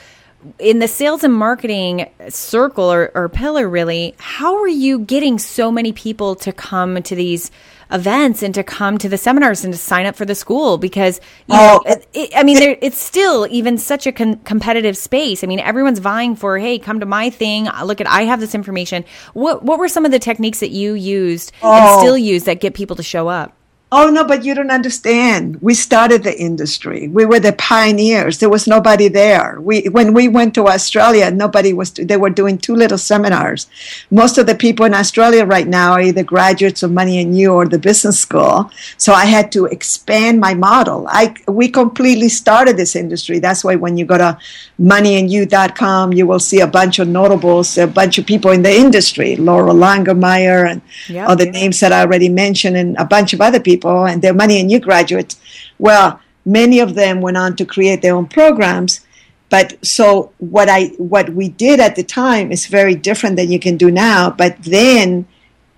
[0.60, 5.72] in the sales and marketing circle or, or pillar really how are you getting so
[5.72, 7.50] many people to come to these
[7.91, 11.20] events and to come to the seminars and to sign up for the school because
[11.50, 15.43] oh, know, it, it, I mean it's still even such a con- competitive space.
[15.43, 17.67] I mean everyone's vying for hey come to my thing.
[17.84, 19.06] Look at I have this information.
[19.34, 22.60] What what were some of the techniques that you used oh, and still use that
[22.60, 23.57] get people to show up?
[23.89, 25.62] Oh no, but you don't understand.
[25.62, 27.08] We started the industry.
[27.08, 28.39] We were the pioneers.
[28.39, 29.62] There was nobody there.
[29.62, 31.91] We when we went to Australia, nobody was.
[31.93, 33.67] They were doing two little seminars.
[34.12, 37.54] Most of the people in Australia right now are either graduates of Money and You
[37.54, 38.69] or the business school.
[38.97, 41.08] So I had to expand my model.
[41.10, 43.39] I we completely started this industry.
[43.39, 44.38] That's why when you go to
[44.82, 49.38] moneyandyou.com, you will see a bunch of notables, a bunch of people in the industry,
[49.38, 51.30] Loral Langemeier and yep.
[51.30, 54.34] other names that I already mentioned, and a bunch of other people people and their
[54.34, 55.40] Money and You graduates.
[55.78, 59.02] Well, many of them went on to create their own programs.
[59.50, 63.60] But so what I what we did at the time is very different than you
[63.60, 64.30] can do now.
[64.30, 65.26] But then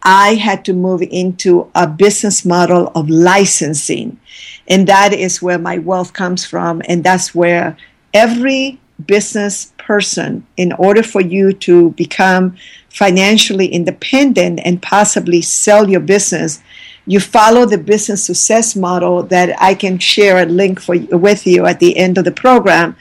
[0.02, 4.20] I had to move into a business model of licensing.
[4.68, 6.82] And that is where my wealth comes from.
[6.88, 7.78] And that's where
[8.14, 12.56] every business person, in order for you to become
[12.90, 16.62] financially independent and possibly sell your business,
[17.06, 21.66] you follow the business success model that I can share a link for with you
[21.66, 22.96] at the end of the program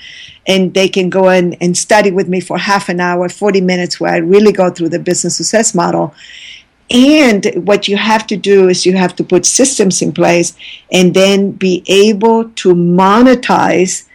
[0.46, 4.00] and they can go in and study with me for half an hour 40 minutes
[4.00, 6.14] where I really go through the business success model.
[6.90, 10.56] And what you have to do is you have to put systems in place
[10.90, 14.08] and then be able to monetize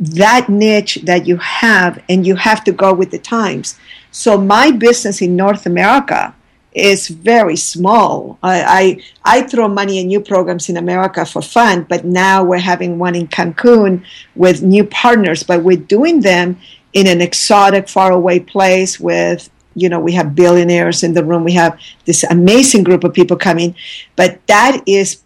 [0.00, 3.78] that niche that you have and you have to go with the times.
[4.10, 6.34] So my business in north america
[6.76, 8.38] is very small.
[8.42, 12.58] I, I, I throw money in new programs in America for fun, but now we're
[12.58, 16.58] having one in Cancun with new partners, but we're doing them
[16.92, 21.52] in an exotic, faraway place with you know we have billionaires in the room we
[21.52, 23.74] have this amazing group of people coming
[24.16, 25.22] but that is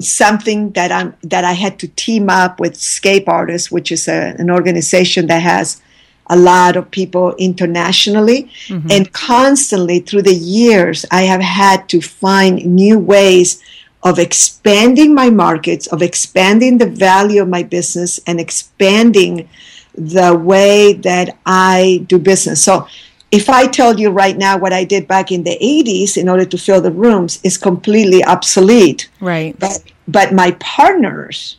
[0.00, 4.36] something that i'm that i had to team up with scape artists which is a,
[4.38, 5.82] an organization that has
[6.28, 8.50] a lot of people internationally.
[8.68, 8.90] Mm-hmm.
[8.90, 13.62] And constantly through the years, I have had to find new ways
[14.02, 19.48] of expanding my markets, of expanding the value of my business, and expanding
[19.94, 22.62] the way that I do business.
[22.62, 22.86] So,
[23.30, 26.46] if I tell you right now what I did back in the 80s in order
[26.46, 29.10] to fill the rooms is completely obsolete.
[29.20, 29.58] Right.
[29.58, 31.58] But, but my partners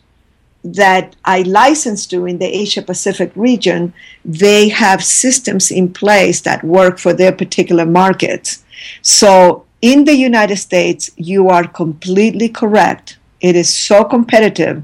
[0.64, 3.94] that I license to in the Asia Pacific region,
[4.26, 8.64] they have systems in place that work for their particular markets.
[9.02, 13.18] So in the United States, you are completely correct.
[13.40, 14.84] It is so competitive.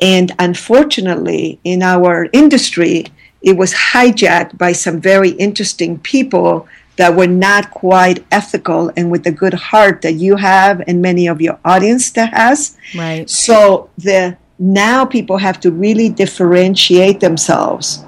[0.00, 3.06] And unfortunately, in our industry,
[3.40, 9.22] it was hijacked by some very interesting people that were not quite ethical and with
[9.22, 12.76] the good heart that you have and many of your audience that has.
[12.94, 13.30] Right.
[13.30, 18.04] So the now people have to really differentiate themselves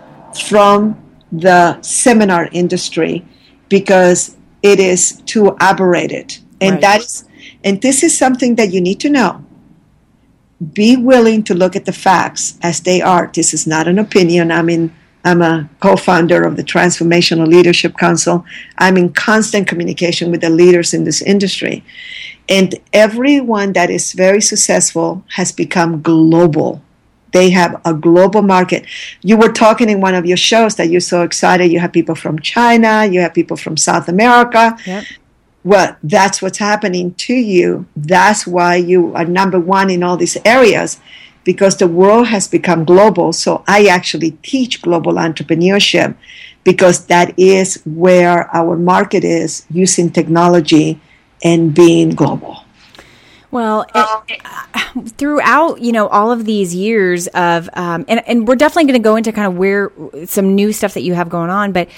[0.48, 3.24] from the seminar industry
[3.68, 6.38] because it is too aberrated.
[6.60, 6.80] And right.
[6.80, 7.24] that's
[7.64, 9.44] and this is something that you need to know.
[10.72, 13.30] Be willing to look at the facts as they are.
[13.32, 14.50] This is not an opinion.
[14.50, 18.44] I mean i'm a co-founder of the transformational leadership council
[18.78, 21.84] i'm in constant communication with the leaders in this industry
[22.50, 26.82] and everyone that is very successful has become global.
[27.32, 28.86] They have a global market.
[29.22, 31.70] You were talking in one of your shows that you're so excited.
[31.70, 34.76] You have people from China, you have people from South America.
[34.84, 35.04] Yep.
[35.62, 37.86] Well, that's what's happening to you.
[37.94, 40.98] That's why you are number one in all these areas
[41.44, 43.32] because the world has become global.
[43.32, 46.14] So I actually teach global entrepreneurship
[46.64, 51.00] because that is where our market is using technology
[51.42, 52.64] and being global.
[53.50, 58.54] Well, it, uh, throughout you know all of these years of, um, and and we're
[58.54, 59.90] definitely going to go into kind of where
[60.26, 61.88] some new stuff that you have going on, but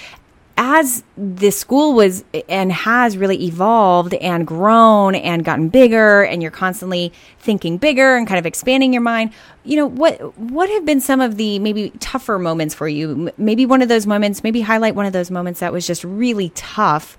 [0.57, 6.51] as the school was and has really evolved and grown and gotten bigger and you're
[6.51, 9.33] constantly thinking bigger and kind of expanding your mind
[9.65, 13.65] you know what what have been some of the maybe tougher moments for you maybe
[13.65, 17.17] one of those moments maybe highlight one of those moments that was just really tough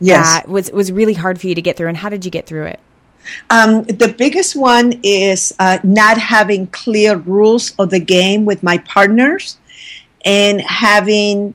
[0.00, 0.24] yes.
[0.24, 2.46] that was was really hard for you to get through, and how did you get
[2.46, 2.80] through it?
[3.50, 8.78] Um, the biggest one is uh, not having clear rules of the game with my
[8.78, 9.58] partners,
[10.24, 11.54] and having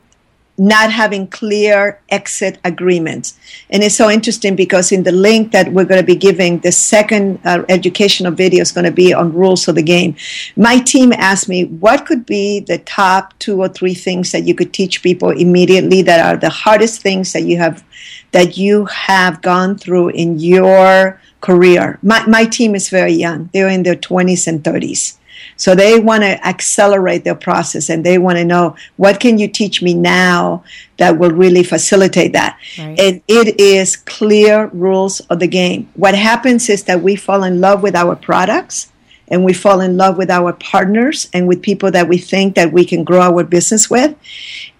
[0.57, 3.39] not having clear exit agreements.
[3.69, 6.71] And it's so interesting because in the link that we're going to be giving, the
[6.71, 10.15] second uh, educational video is going to be on rules of the game.
[10.55, 14.53] My team asked me what could be the top two or three things that you
[14.53, 17.83] could teach people immediately that are the hardest things that you have
[18.31, 21.99] that you have gone through in your career.
[22.01, 23.49] My, my team is very young.
[23.53, 25.17] They're in their 20s and 30s.
[25.57, 29.47] So they want to accelerate their process and they want to know what can you
[29.47, 30.63] teach me now
[30.97, 32.59] that will really facilitate that.
[32.77, 32.99] Right.
[32.99, 35.89] And it is clear rules of the game.
[35.95, 38.91] What happens is that we fall in love with our products
[39.31, 42.71] and we fall in love with our partners and with people that we think that
[42.71, 44.15] we can grow our business with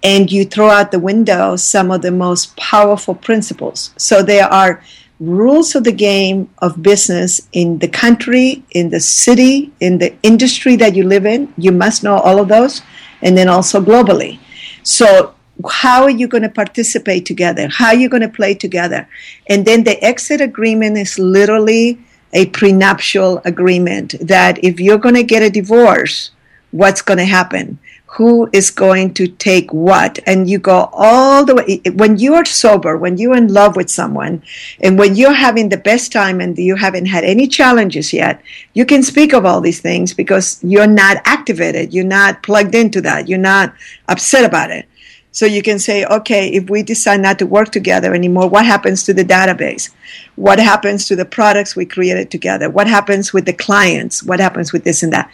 [0.04, 4.84] and you throw out the window some of the most powerful principles so there are
[5.22, 10.76] rules of the game of business in the country in the city in the industry
[10.76, 11.54] that you live in.
[11.58, 12.82] You must know all of those
[13.22, 14.40] and then also globally.
[14.82, 15.36] So
[15.70, 17.68] how are you going to participate together?
[17.68, 19.08] How are you going to play together?
[19.48, 22.00] And then the exit agreement is literally
[22.34, 26.32] a prenuptial agreement that if you're going to get a divorce,
[26.72, 27.78] what's going to happen?
[28.16, 30.20] Who is going to take what?
[30.28, 31.82] And you go all the way.
[31.94, 34.44] When you're sober, when you're in love with someone,
[34.82, 38.42] and when you're having the best time and you haven't had any challenges yet,
[38.74, 41.94] you can speak of all these things because you're not activated.
[41.94, 43.30] You're not plugged into that.
[43.30, 43.74] You're not
[44.10, 44.88] upset about it.
[45.32, 49.06] So you can say, okay, if we decide not to work together anymore, what happens
[49.06, 49.90] to the database?
[50.36, 52.70] What happens to the products we created together?
[52.70, 54.22] What happens with the clients?
[54.22, 55.32] What happens with this and that?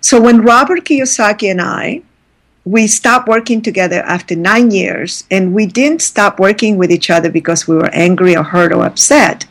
[0.00, 2.02] So when Robert Kiyosaki and I,
[2.64, 7.30] we stopped working together after nine years, and we didn't stop working with each other
[7.30, 9.46] because we were angry or hurt or upset.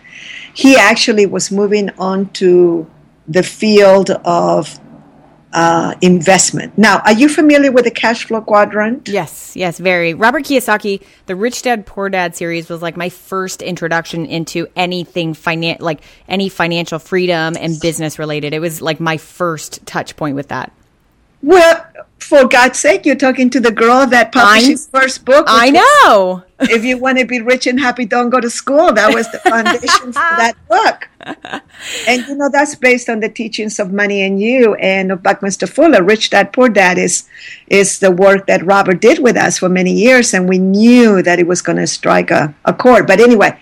[0.54, 2.88] He actually was moving on to
[3.28, 4.80] the field of
[5.54, 6.78] uh, investment.
[6.78, 9.08] Now, are you familiar with the cash flow quadrant?
[9.08, 10.14] Yes, yes, very.
[10.14, 15.34] Robert Kiyosaki, the Rich Dad Poor Dad series was like my first introduction into anything
[15.34, 18.54] finan- like any financial freedom and business related.
[18.54, 20.72] It was like my first touch point with that.
[21.42, 21.86] Well,
[22.20, 25.46] for God's sake, you're talking to the girl that published his first book.
[25.48, 26.44] I know.
[26.60, 28.92] if you want to be rich and happy, don't go to school.
[28.92, 31.08] That was the foundation for that book.
[32.08, 35.68] And you know that's based on the teachings of Money and You and of Buckminster
[35.68, 36.04] Fuller.
[36.04, 37.30] Rich Dad Poor Dad is
[37.68, 41.40] is the work that Robert did with us for many years, and we knew that
[41.40, 43.08] it was going to strike a, a chord.
[43.08, 43.58] But anyway,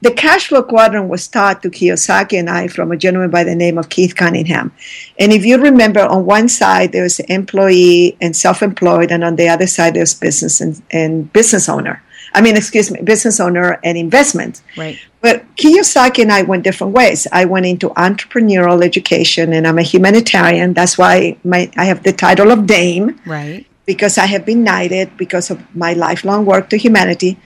[0.00, 3.54] the cash flow quadrant was taught to Kiyosaki and I from a gentleman by the
[3.54, 4.72] name of Keith Cunningham.
[5.18, 9.66] And if you remember, on one side there's employee and self-employed, and on the other
[9.66, 12.02] side there's business and, and business owner.
[12.34, 14.60] I mean, excuse me, business owner and investment.
[14.76, 14.98] Right.
[15.20, 17.26] But Kiyosaki and I went different ways.
[17.32, 20.74] I went into entrepreneurial education, and I'm a humanitarian.
[20.74, 23.18] That's why my I have the title of Dame.
[23.26, 23.66] Right.
[23.86, 27.38] Because I have been knighted because of my lifelong work to humanity.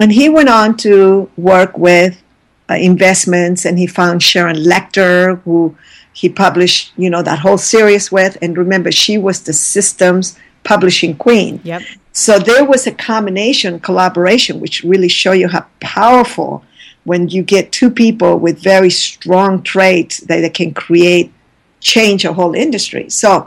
[0.00, 2.20] And he went on to work with
[2.68, 5.76] uh, investments, and he found Sharon Lechter, who
[6.12, 8.38] he published, you know, that whole series with.
[8.40, 11.60] And remember, she was the systems publishing queen.
[11.64, 11.82] Yep.
[12.12, 16.64] So there was a combination, collaboration, which really show you how powerful
[17.04, 21.32] when you get two people with very strong traits that, that can create
[21.80, 23.10] change a whole industry.
[23.10, 23.46] So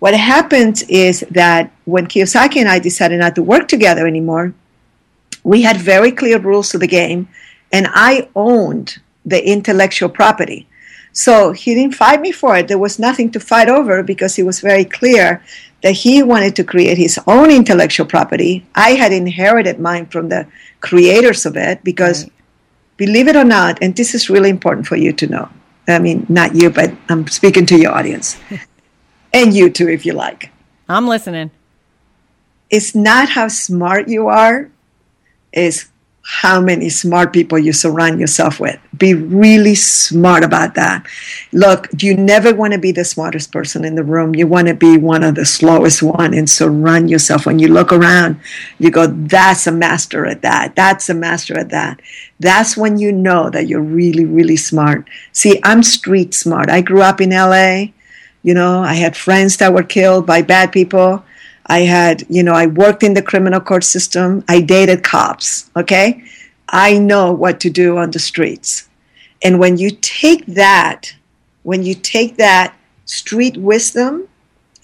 [0.00, 4.52] what happened is that when Kiyosaki and I decided not to work together anymore,
[5.44, 7.28] we had very clear rules to the game,
[7.72, 10.68] and I owned the intellectual property.
[11.12, 12.68] So he didn't fight me for it.
[12.68, 15.42] There was nothing to fight over because it was very clear
[15.82, 18.66] that he wanted to create his own intellectual property.
[18.74, 20.46] I had inherited mine from the
[20.80, 22.32] creators of it because, right.
[22.96, 25.48] believe it or not, and this is really important for you to know.
[25.88, 28.38] I mean, not you, but I'm speaking to your audience.
[29.32, 30.50] and you too, if you like.
[30.88, 31.50] I'm listening.
[32.70, 34.70] It's not how smart you are,
[35.52, 35.88] is
[36.24, 38.78] how many smart people you surround yourself with.
[38.96, 41.04] Be really smart about that.
[41.52, 44.36] Look, you never want to be the smartest person in the room.
[44.36, 47.44] You want to be one of the slowest one and surround yourself.
[47.44, 48.40] When you look around,
[48.78, 50.76] you go, that's a master at that.
[50.76, 52.00] That's a master at that.
[52.38, 55.08] That's when you know that you're really, really smart.
[55.32, 56.70] See, I'm street smart.
[56.70, 57.86] I grew up in LA.
[58.44, 61.24] You know, I had friends that were killed by bad people.
[61.66, 64.44] I had, you know, I worked in the criminal court system.
[64.48, 65.70] I dated cops.
[65.76, 66.24] Okay.
[66.68, 68.88] I know what to do on the streets.
[69.42, 71.14] And when you take that,
[71.62, 74.28] when you take that street wisdom,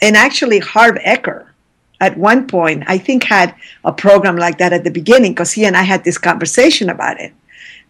[0.00, 1.46] and actually Harv Eker
[2.00, 3.54] at one point, I think had
[3.84, 7.20] a program like that at the beginning because he and I had this conversation about
[7.20, 7.32] it.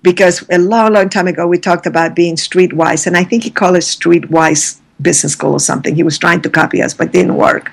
[0.00, 3.50] Because a long, long time ago, we talked about being streetwise, and I think he
[3.50, 5.94] called it streetwise business school or something.
[5.94, 7.72] He was trying to copy us, but didn't work.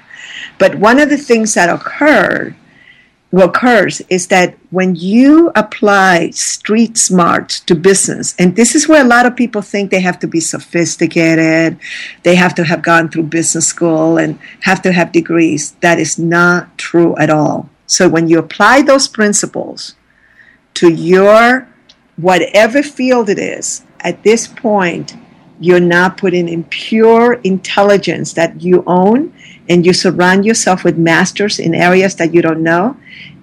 [0.58, 2.54] But one of the things that occurs
[4.10, 9.26] is that when you apply street smart to business, and this is where a lot
[9.26, 11.78] of people think they have to be sophisticated,
[12.24, 15.72] they have to have gone through business school and have to have degrees.
[15.82, 17.70] That is not true at all.
[17.88, 19.96] So when you apply those principles
[20.76, 21.68] to your
[22.16, 25.16] whatever field it is, at this point,
[25.60, 29.34] you're not putting in pure intelligence that you own
[29.70, 32.98] and you surround yourself with masters in areas that you don't know.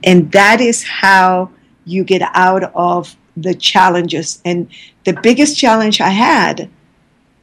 [0.05, 1.51] And that is how
[1.85, 4.41] you get out of the challenges.
[4.45, 4.69] And
[5.05, 6.71] the biggest challenge I had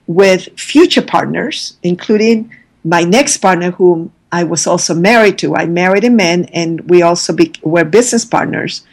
[0.08, 2.54] with future partners, including
[2.84, 5.56] my next partner, whom I was also married to.
[5.56, 8.86] I married a man, and we also be, were business partners.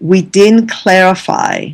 [0.00, 1.72] We didn't clarify.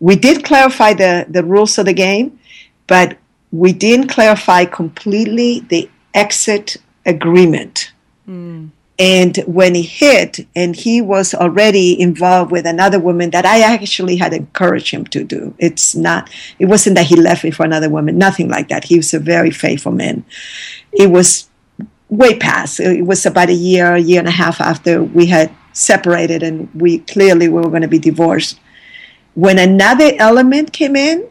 [0.00, 2.38] We did clarify the, the rules of the game,
[2.86, 3.18] but
[3.52, 7.92] we didn't clarify completely the exit agreement.
[8.28, 8.70] Mm.
[8.98, 14.16] And when he hit, and he was already involved with another woman that I actually
[14.16, 15.54] had encouraged him to do.
[15.58, 18.84] It's not, it wasn't that he left me for another woman, nothing like that.
[18.84, 20.22] He was a very faithful man.
[20.92, 21.48] It was
[22.10, 22.78] way past.
[22.78, 26.68] It was about a year, a year and a half after we had separated, and
[26.74, 28.60] we clearly we were going to be divorced.
[29.34, 31.26] When another element came in,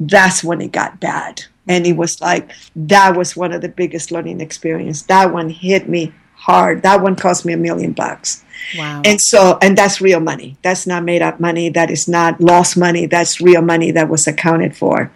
[0.00, 1.44] that's when it got bad.
[1.68, 5.02] And it was like, that was one of the biggest learning experience.
[5.02, 6.82] That one hit me hard.
[6.82, 8.44] That one cost me a million bucks.
[8.76, 9.02] Wow.
[9.04, 10.56] And so, and that's real money.
[10.62, 11.68] That's not made up money.
[11.68, 13.06] That is not lost money.
[13.06, 15.12] That's real money that was accounted for.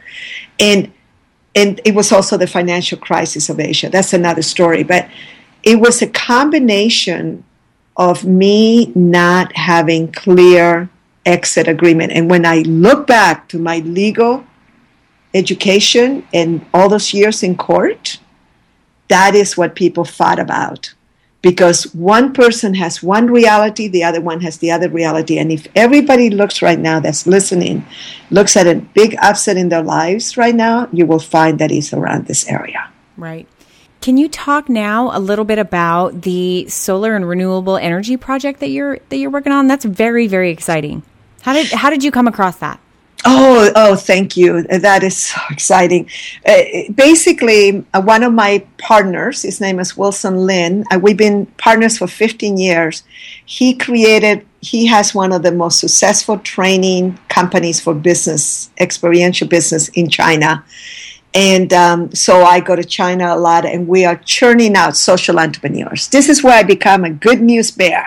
[0.61, 0.92] And,
[1.55, 3.88] and it was also the financial crisis of Asia.
[3.88, 4.82] That's another story.
[4.82, 5.09] But
[5.62, 7.45] it was a combination
[7.97, 10.90] of me not having clear
[11.24, 12.12] exit agreement.
[12.12, 14.45] And when I look back to my legal
[15.35, 18.18] education and all those years in court,
[19.09, 20.95] that is what people fought about
[21.45, 25.39] because one person has one reality, the other one has the other reality.
[25.39, 27.85] And if everybody looks right now that's listening,
[28.30, 31.93] looks at a big upset in their lives right now, you will find that it's
[31.93, 32.91] around this area.
[33.18, 33.47] Right.
[34.01, 38.70] Can you talk now a little bit about the solar and renewable energy project that
[38.70, 39.68] you're that you're working on?
[39.68, 41.03] That's very very exciting.
[41.43, 42.80] How did how did you come across that?
[43.27, 44.62] Oh, oh, thank you.
[44.64, 46.11] That is so exciting.
[46.47, 50.85] Uh, basically, uh, one of my partners, his name is Wilson Lin.
[50.91, 53.03] Uh, we've been partners for 15 years.
[53.47, 59.89] He created, he has one of the most successful training companies for business, experiential business
[59.89, 60.64] in China.
[61.33, 65.41] And um, so I go to China a lot, and we are churning out social
[65.41, 66.09] entrepreneurs.
[66.09, 68.07] This is where I become a good news bear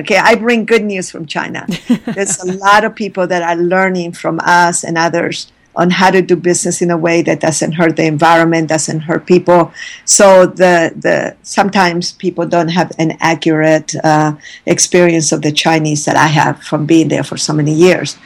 [0.00, 1.66] Okay, I bring good news from China.
[2.14, 6.22] There's a lot of people that are learning from us and others on how to
[6.22, 9.72] do business in a way that doesn't hurt the environment, doesn't hurt people.
[10.06, 16.16] So the the sometimes people don't have an accurate uh, experience of the Chinese that
[16.16, 18.16] I have from being there for so many years.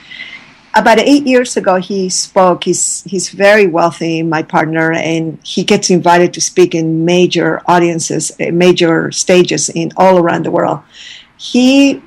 [0.76, 2.64] About eight years ago, he spoke.
[2.64, 8.30] He's he's very wealthy, my partner, and he gets invited to speak in major audiences,
[8.38, 10.80] major stages in all around the world
[11.44, 12.02] he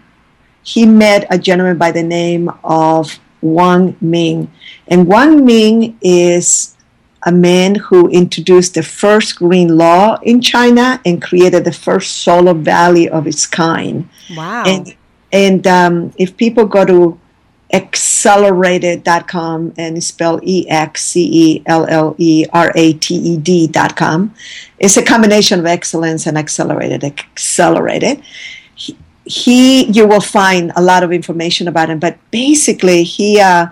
[0.63, 4.51] he met a gentleman by the name of Wang Ming,
[4.87, 6.75] and Wang Ming is
[7.23, 12.53] a man who introduced the first green law in China and created the first solar
[12.53, 14.09] valley of its kind.
[14.35, 14.63] Wow!
[14.65, 14.95] And
[15.31, 17.19] and um, if people go to
[17.69, 24.33] excellerated.com and spell E X C E L L E R A T E D.com.
[24.79, 27.03] It's a combination of excellence and accelerated.
[27.03, 28.21] Accelerated
[29.27, 33.67] he you will find a lot of information about him but basically he uh,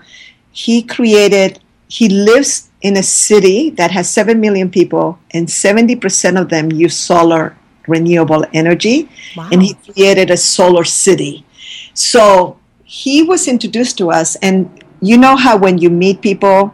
[0.52, 6.50] he created he lives in a city that has 7 million people and 70% of
[6.50, 9.10] them use solar renewable energy.
[9.36, 9.50] Wow.
[9.52, 11.46] and he created a solar city.
[11.94, 16.74] So he was introduced to us and you know how when you meet people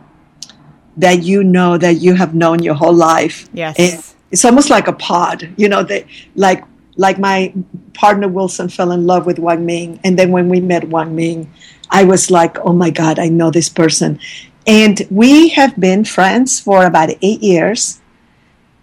[0.98, 3.48] that you know that you have known your whole life?
[3.54, 4.16] Yes.
[4.32, 6.06] It's almost like a pod you know they
[6.36, 6.64] like
[6.96, 7.54] like my
[7.94, 10.00] partner Wilson fell in love with Wang Ming.
[10.04, 11.52] And then when we met Wang Ming,
[11.90, 14.20] I was like, oh my God, I know this person.
[14.68, 18.00] And we have been friends for about eight years.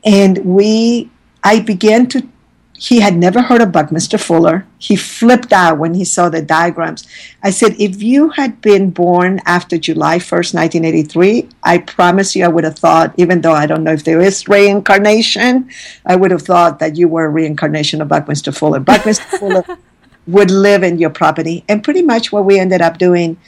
[0.05, 1.11] And we,
[1.43, 2.29] I began to
[2.81, 4.65] he had never heard of Buckminster Fuller.
[4.79, 7.09] He flipped out when he saw the diagrams.
[7.43, 12.49] I said, if you had been born after July 1st, 1983, I promise you I
[12.49, 15.69] would have thought, even though I don't know if there is reincarnation,
[16.07, 18.79] I would have thought that you were a reincarnation of Buckminster Fuller.
[18.79, 19.65] Buckminster Fuller
[20.29, 21.65] would live in your property.
[21.69, 23.39] And pretty much what we ended up doing,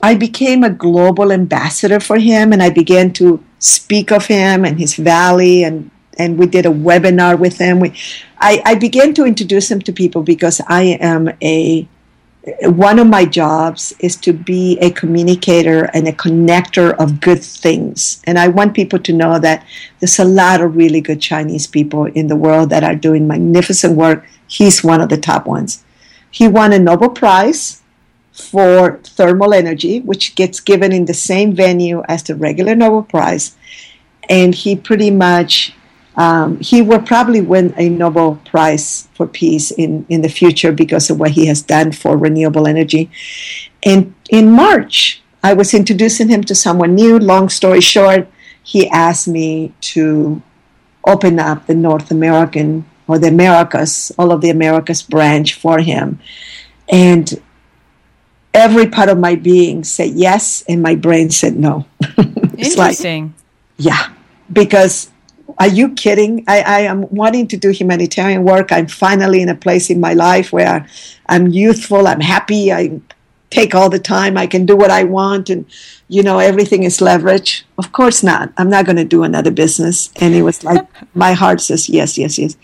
[0.00, 4.78] I became a global ambassador for him and I began to speak of him and
[4.78, 7.80] his valley and and we did a webinar with him.
[7.80, 7.94] We,
[8.38, 11.88] I, I began to introduce him to people because I am a
[12.62, 18.22] one of my jobs is to be a communicator and a connector of good things.
[18.24, 19.66] And I want people to know that
[19.98, 23.96] there's a lot of really good Chinese people in the world that are doing magnificent
[23.96, 24.26] work.
[24.46, 25.84] He's one of the top ones.
[26.30, 27.82] He won a Nobel Prize
[28.32, 33.56] for thermal energy, which gets given in the same venue as the regular Nobel Prize.
[34.28, 35.74] And he pretty much
[36.18, 41.10] um, he will probably win a Nobel Prize for Peace in, in the future because
[41.10, 43.08] of what he has done for renewable energy.
[43.84, 47.20] And in March, I was introducing him to someone new.
[47.20, 48.26] Long story short,
[48.64, 50.42] he asked me to
[51.06, 56.18] open up the North American or the Americas, all of the Americas branch for him.
[56.88, 57.40] And
[58.52, 61.86] every part of my being said yes, and my brain said no.
[62.58, 63.34] Interesting.
[63.78, 64.08] Like, yeah,
[64.52, 65.10] because
[65.58, 66.44] are you kidding?
[66.46, 68.70] I, I am wanting to do humanitarian work.
[68.70, 70.86] I'm finally in a place in my life where
[71.28, 73.00] I'm youthful, I'm happy, I
[73.50, 75.64] take all the time, I can do what I want, and
[76.08, 77.66] you know, everything is leverage.
[77.76, 78.52] Of course not.
[78.56, 80.10] I'm not going to do another business.
[80.16, 82.56] And it was like, my heart says yes, yes, yes.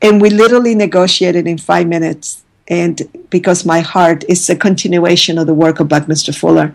[0.00, 2.44] And we literally negotiated in five minutes.
[2.68, 6.74] And because my heart is a continuation of the work of Buckminster Fuller.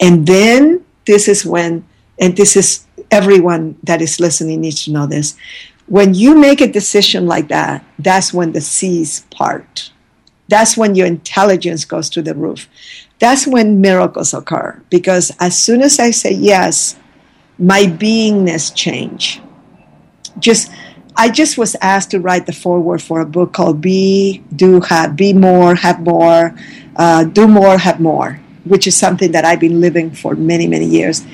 [0.00, 1.84] And then this is when,
[2.18, 5.36] and this is everyone that is listening needs to know this.
[5.86, 9.90] When you make a decision like that, that's when the seas part.
[10.48, 12.68] That's when your intelligence goes through the roof.
[13.18, 14.82] That's when miracles occur.
[14.90, 16.96] Because as soon as I say yes,
[17.58, 19.40] my beingness change.
[20.38, 20.70] Just
[21.16, 25.16] I just was asked to write the foreword for a book called Be, Do, Have,
[25.16, 26.54] Be More, Have More,
[26.94, 30.86] uh, Do More, Have More, which is something that I've been living for many, many
[30.86, 31.26] years.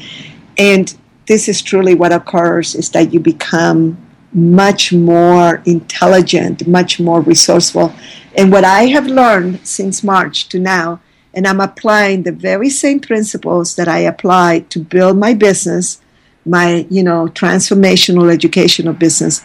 [0.57, 0.97] And
[1.27, 3.97] this is truly what occurs is that you become
[4.33, 7.95] much more intelligent, much more resourceful.
[8.37, 11.01] And what I have learned since March to now,
[11.33, 16.01] and I'm applying the very same principles that I applied to build my business,
[16.45, 19.45] my, you know, transformational educational business,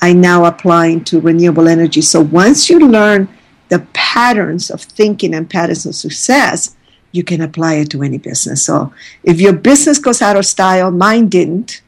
[0.00, 2.00] I now applying to renewable energy.
[2.00, 3.28] So once you learn
[3.68, 6.74] the patterns of thinking and patterns of success,
[7.12, 8.62] you can apply it to any business.
[8.62, 8.92] So
[9.22, 11.82] if your business goes out of style, mine didn't,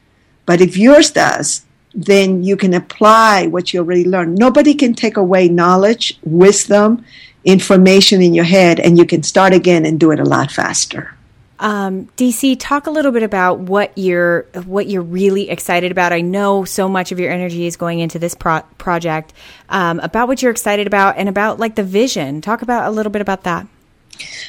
[0.45, 4.37] but if yours does, then you can apply what you already learned.
[4.37, 7.03] Nobody can take away knowledge, wisdom,
[7.45, 11.15] information in your head, and you can start again and do it a lot faster.
[11.57, 16.11] Um, DC, talk a little bit about what you're what you're really excited about.
[16.11, 19.31] I know so much of your energy is going into this pro- project.
[19.69, 22.41] Um, about what you're excited about and about like the vision.
[22.41, 23.67] Talk about a little bit about that.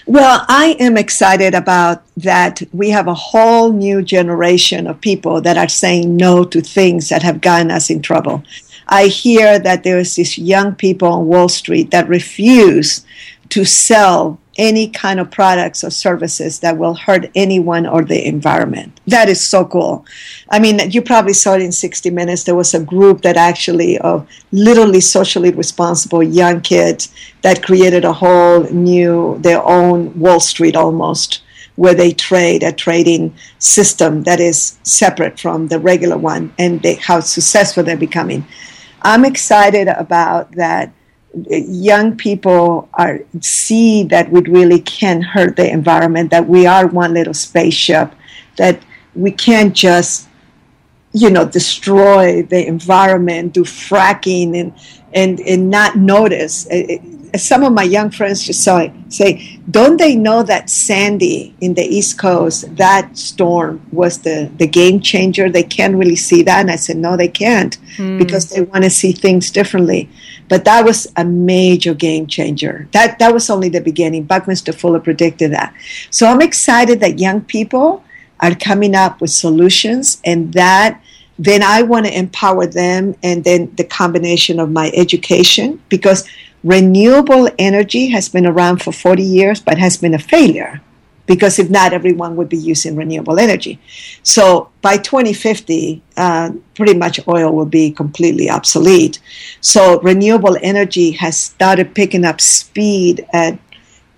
[0.07, 2.63] Well, I am excited about that.
[2.73, 7.23] We have a whole new generation of people that are saying no to things that
[7.23, 8.45] have gotten us in trouble.
[8.89, 13.05] I hear that there is these young people on Wall Street that refuse
[13.49, 19.01] to sell any kind of products or services that will hurt anyone or the environment.
[19.07, 20.05] That is so cool.
[20.51, 22.45] I mean, you probably saw it in 60 Minutes.
[22.45, 28.13] There was a group that actually of literally socially responsible young kids that created a
[28.13, 31.43] whole new, their own Wall Street almost,
[31.77, 36.95] where they trade a trading system that is separate from the regular one and they,
[36.95, 38.47] how successful they're becoming.
[39.03, 40.93] I'm excited about that
[41.45, 47.13] young people are see that we really can hurt the environment that we are one
[47.13, 48.15] little spaceship
[48.57, 48.83] that
[49.15, 50.29] we can't just
[51.13, 54.73] you know destroy the environment do fracking and
[55.17, 56.67] and and not notice.
[56.71, 60.69] Eh, eh, some of my young friends just saw it, say, don't they know that
[60.69, 65.49] Sandy in the East Coast, that storm was the, the game changer?
[65.51, 66.61] They can't really see that.
[66.61, 68.19] And I said, no, they can't mm.
[68.19, 70.09] because they want to see things differently.
[70.49, 72.89] But that was a major game changer.
[72.93, 74.25] That, that was only the beginning.
[74.25, 75.75] Buckminster Fuller predicted that.
[76.11, 78.05] So I'm excited that young people
[78.41, 81.01] are coming up with solutions and that
[81.39, 86.29] then I want to empower them and then the combination of my education because
[86.65, 90.81] renewable energy has been around for 40 years but has been a failure
[91.27, 93.79] because if not, everyone would be using renewable energy.
[94.23, 99.21] So by 2050, uh, pretty much oil will be completely obsolete.
[99.61, 103.59] So renewable energy has started picking up speed at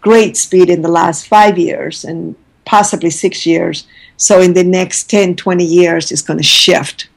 [0.01, 3.87] great speed in the last five years and possibly six years.
[4.19, 7.09] So in the next 10, 20 years, it's going to shift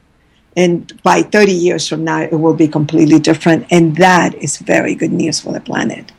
[0.56, 3.66] and by 30 years from now, it will be completely different.
[3.70, 6.12] And that is very good news for the planet.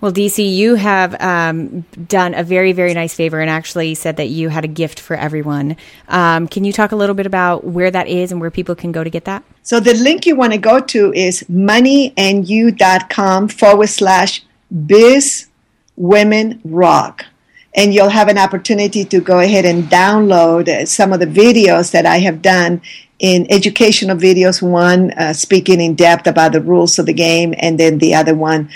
[0.00, 4.28] Well, DC, you have um, done a very, very nice favor and actually said that
[4.28, 5.76] you had a gift for everyone.
[6.08, 8.92] Um, can you talk a little bit about where that is and where people can
[8.92, 9.44] go to get that?
[9.62, 14.42] So, the link you want to go to is moneyandyou.com forward slash
[14.86, 15.48] biz
[15.96, 17.26] women rock
[17.74, 22.06] and you'll have an opportunity to go ahead and download some of the videos that
[22.06, 22.80] I have done
[23.18, 24.60] in educational videos.
[24.60, 28.34] One uh, speaking in depth about the rules of the game, and then the other
[28.34, 28.70] one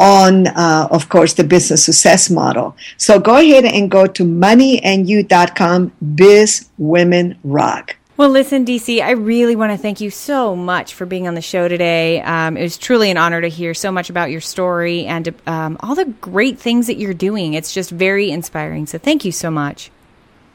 [0.00, 2.76] on, uh, of course, the business success model.
[2.96, 7.97] So go ahead and go to moneyandyou.com, Biz Women Rock.
[8.18, 11.40] Well, listen, DC, I really want to thank you so much for being on the
[11.40, 12.20] show today.
[12.20, 15.76] Um, it was truly an honor to hear so much about your story and um,
[15.78, 17.54] all the great things that you're doing.
[17.54, 18.88] It's just very inspiring.
[18.88, 19.92] So thank you so much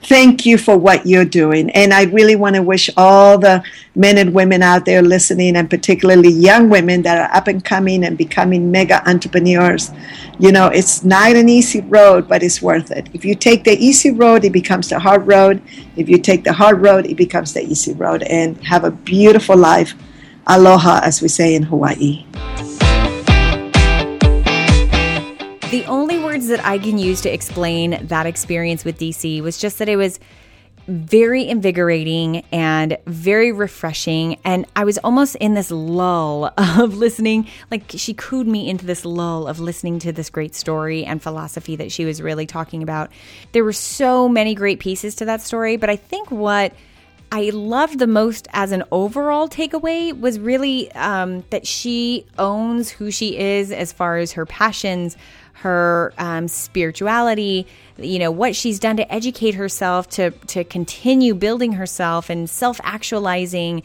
[0.03, 1.69] thank you for what you're doing.
[1.71, 3.63] And I really want to wish all the
[3.95, 8.03] men and women out there listening, and particularly young women that are up and coming
[8.03, 9.91] and becoming mega entrepreneurs.
[10.39, 13.09] You know, it's not an easy road, but it's worth it.
[13.13, 15.61] If you take the easy road, it becomes the hard road.
[15.95, 18.23] If you take the hard road, it becomes the easy road.
[18.23, 19.93] And have a beautiful life.
[20.47, 22.25] Aloha, as we say in Hawaii.
[25.73, 29.79] The only words that I can use to explain that experience with DC was just
[29.79, 30.19] that it was
[30.87, 34.39] very invigorating and very refreshing.
[34.45, 37.47] And I was almost in this lull of listening.
[37.71, 41.75] Like she cooed me into this lull of listening to this great story and philosophy
[41.77, 43.11] that she was really talking about.
[43.51, 46.75] There were so many great pieces to that story, but I think what
[47.31, 53.09] I loved the most as an overall takeaway was really um, that she owns who
[53.09, 55.17] she is as far as her passions,
[55.63, 57.65] her um, spirituality,
[57.97, 62.81] you know, what she's done to educate herself, to, to continue building herself and self
[62.83, 63.81] actualizing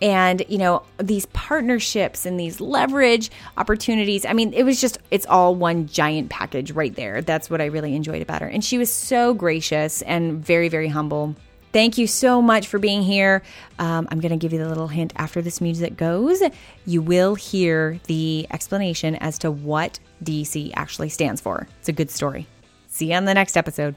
[0.00, 5.24] and you know these partnerships and these leverage opportunities i mean it was just it's
[5.26, 7.22] all one giant package right there.
[7.22, 8.48] That's what i really enjoyed about her.
[8.48, 11.36] And she was so gracious and very very humble
[11.72, 13.42] Thank you so much for being here.
[13.78, 16.42] Um, I'm going to give you the little hint after this music goes.
[16.84, 21.66] You will hear the explanation as to what DC actually stands for.
[21.80, 22.46] It's a good story.
[22.88, 23.96] See you on the next episode.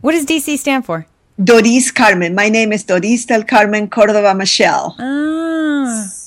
[0.00, 1.08] What does DC stand for?
[1.42, 2.36] Doris Carmen.
[2.36, 4.94] My name is Doris del Carmen Cordova Michelle.
[5.00, 5.35] Ah.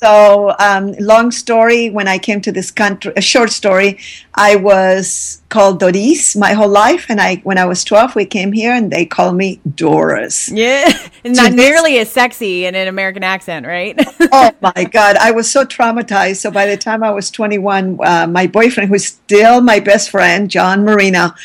[0.02, 1.90] So, um, long story.
[1.90, 4.00] When I came to this country, a short story.
[4.34, 8.54] I was called Doris my whole life, and I, when I was twelve, we came
[8.54, 10.50] here, and they called me Doris.
[10.50, 14.00] Yeah, not nearly as sexy in an American accent, right?
[14.32, 16.38] oh my God, I was so traumatized.
[16.38, 20.50] So by the time I was twenty-one, uh, my boyfriend, who's still my best friend,
[20.50, 21.36] John Marina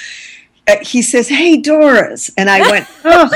[0.69, 3.31] uh, he says, "Hey, Doris," and I went, "Oh."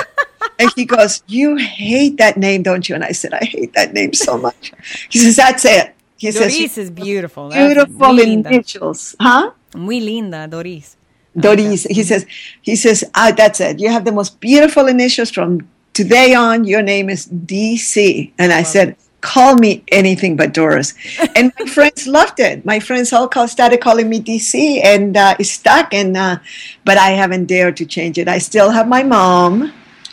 [0.59, 3.93] And he goes, "You hate that name, don't you?" And I said, "I hate that
[3.93, 4.73] name so much."
[5.09, 7.51] He says, "That's it." He Doris says, is beautiful.
[7.51, 9.53] Beautiful initials, huh?
[9.77, 10.97] Muy linda, Doris.
[11.39, 11.85] Doris.
[11.85, 12.27] He says,
[12.61, 13.79] he says, ah, that's it.
[13.79, 16.65] You have the most beautiful initials from today on.
[16.65, 18.33] Your name is DC.
[18.37, 20.95] And I said, call me anything but Doris.
[21.37, 22.65] And my friends loved it.
[22.65, 25.95] My friends all call, started calling me DC, and uh, it's stuck.
[25.95, 26.39] And uh,
[26.85, 28.27] but I haven't dared to change it.
[28.27, 29.73] I still have my mom,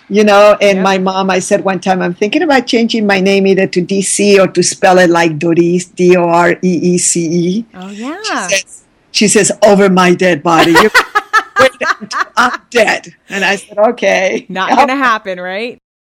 [0.09, 0.57] you know.
[0.61, 0.83] And yep.
[0.83, 4.39] my mom, I said one time, I'm thinking about changing my name either to DC
[4.39, 7.65] or to spell it like Doris, D O R E E C E.
[7.73, 8.21] Oh yeah.
[8.23, 10.75] She says, she says, over my dead body.
[12.37, 13.15] I'm dead.
[13.29, 14.45] And I said, okay.
[14.49, 15.79] Not going to happen, right?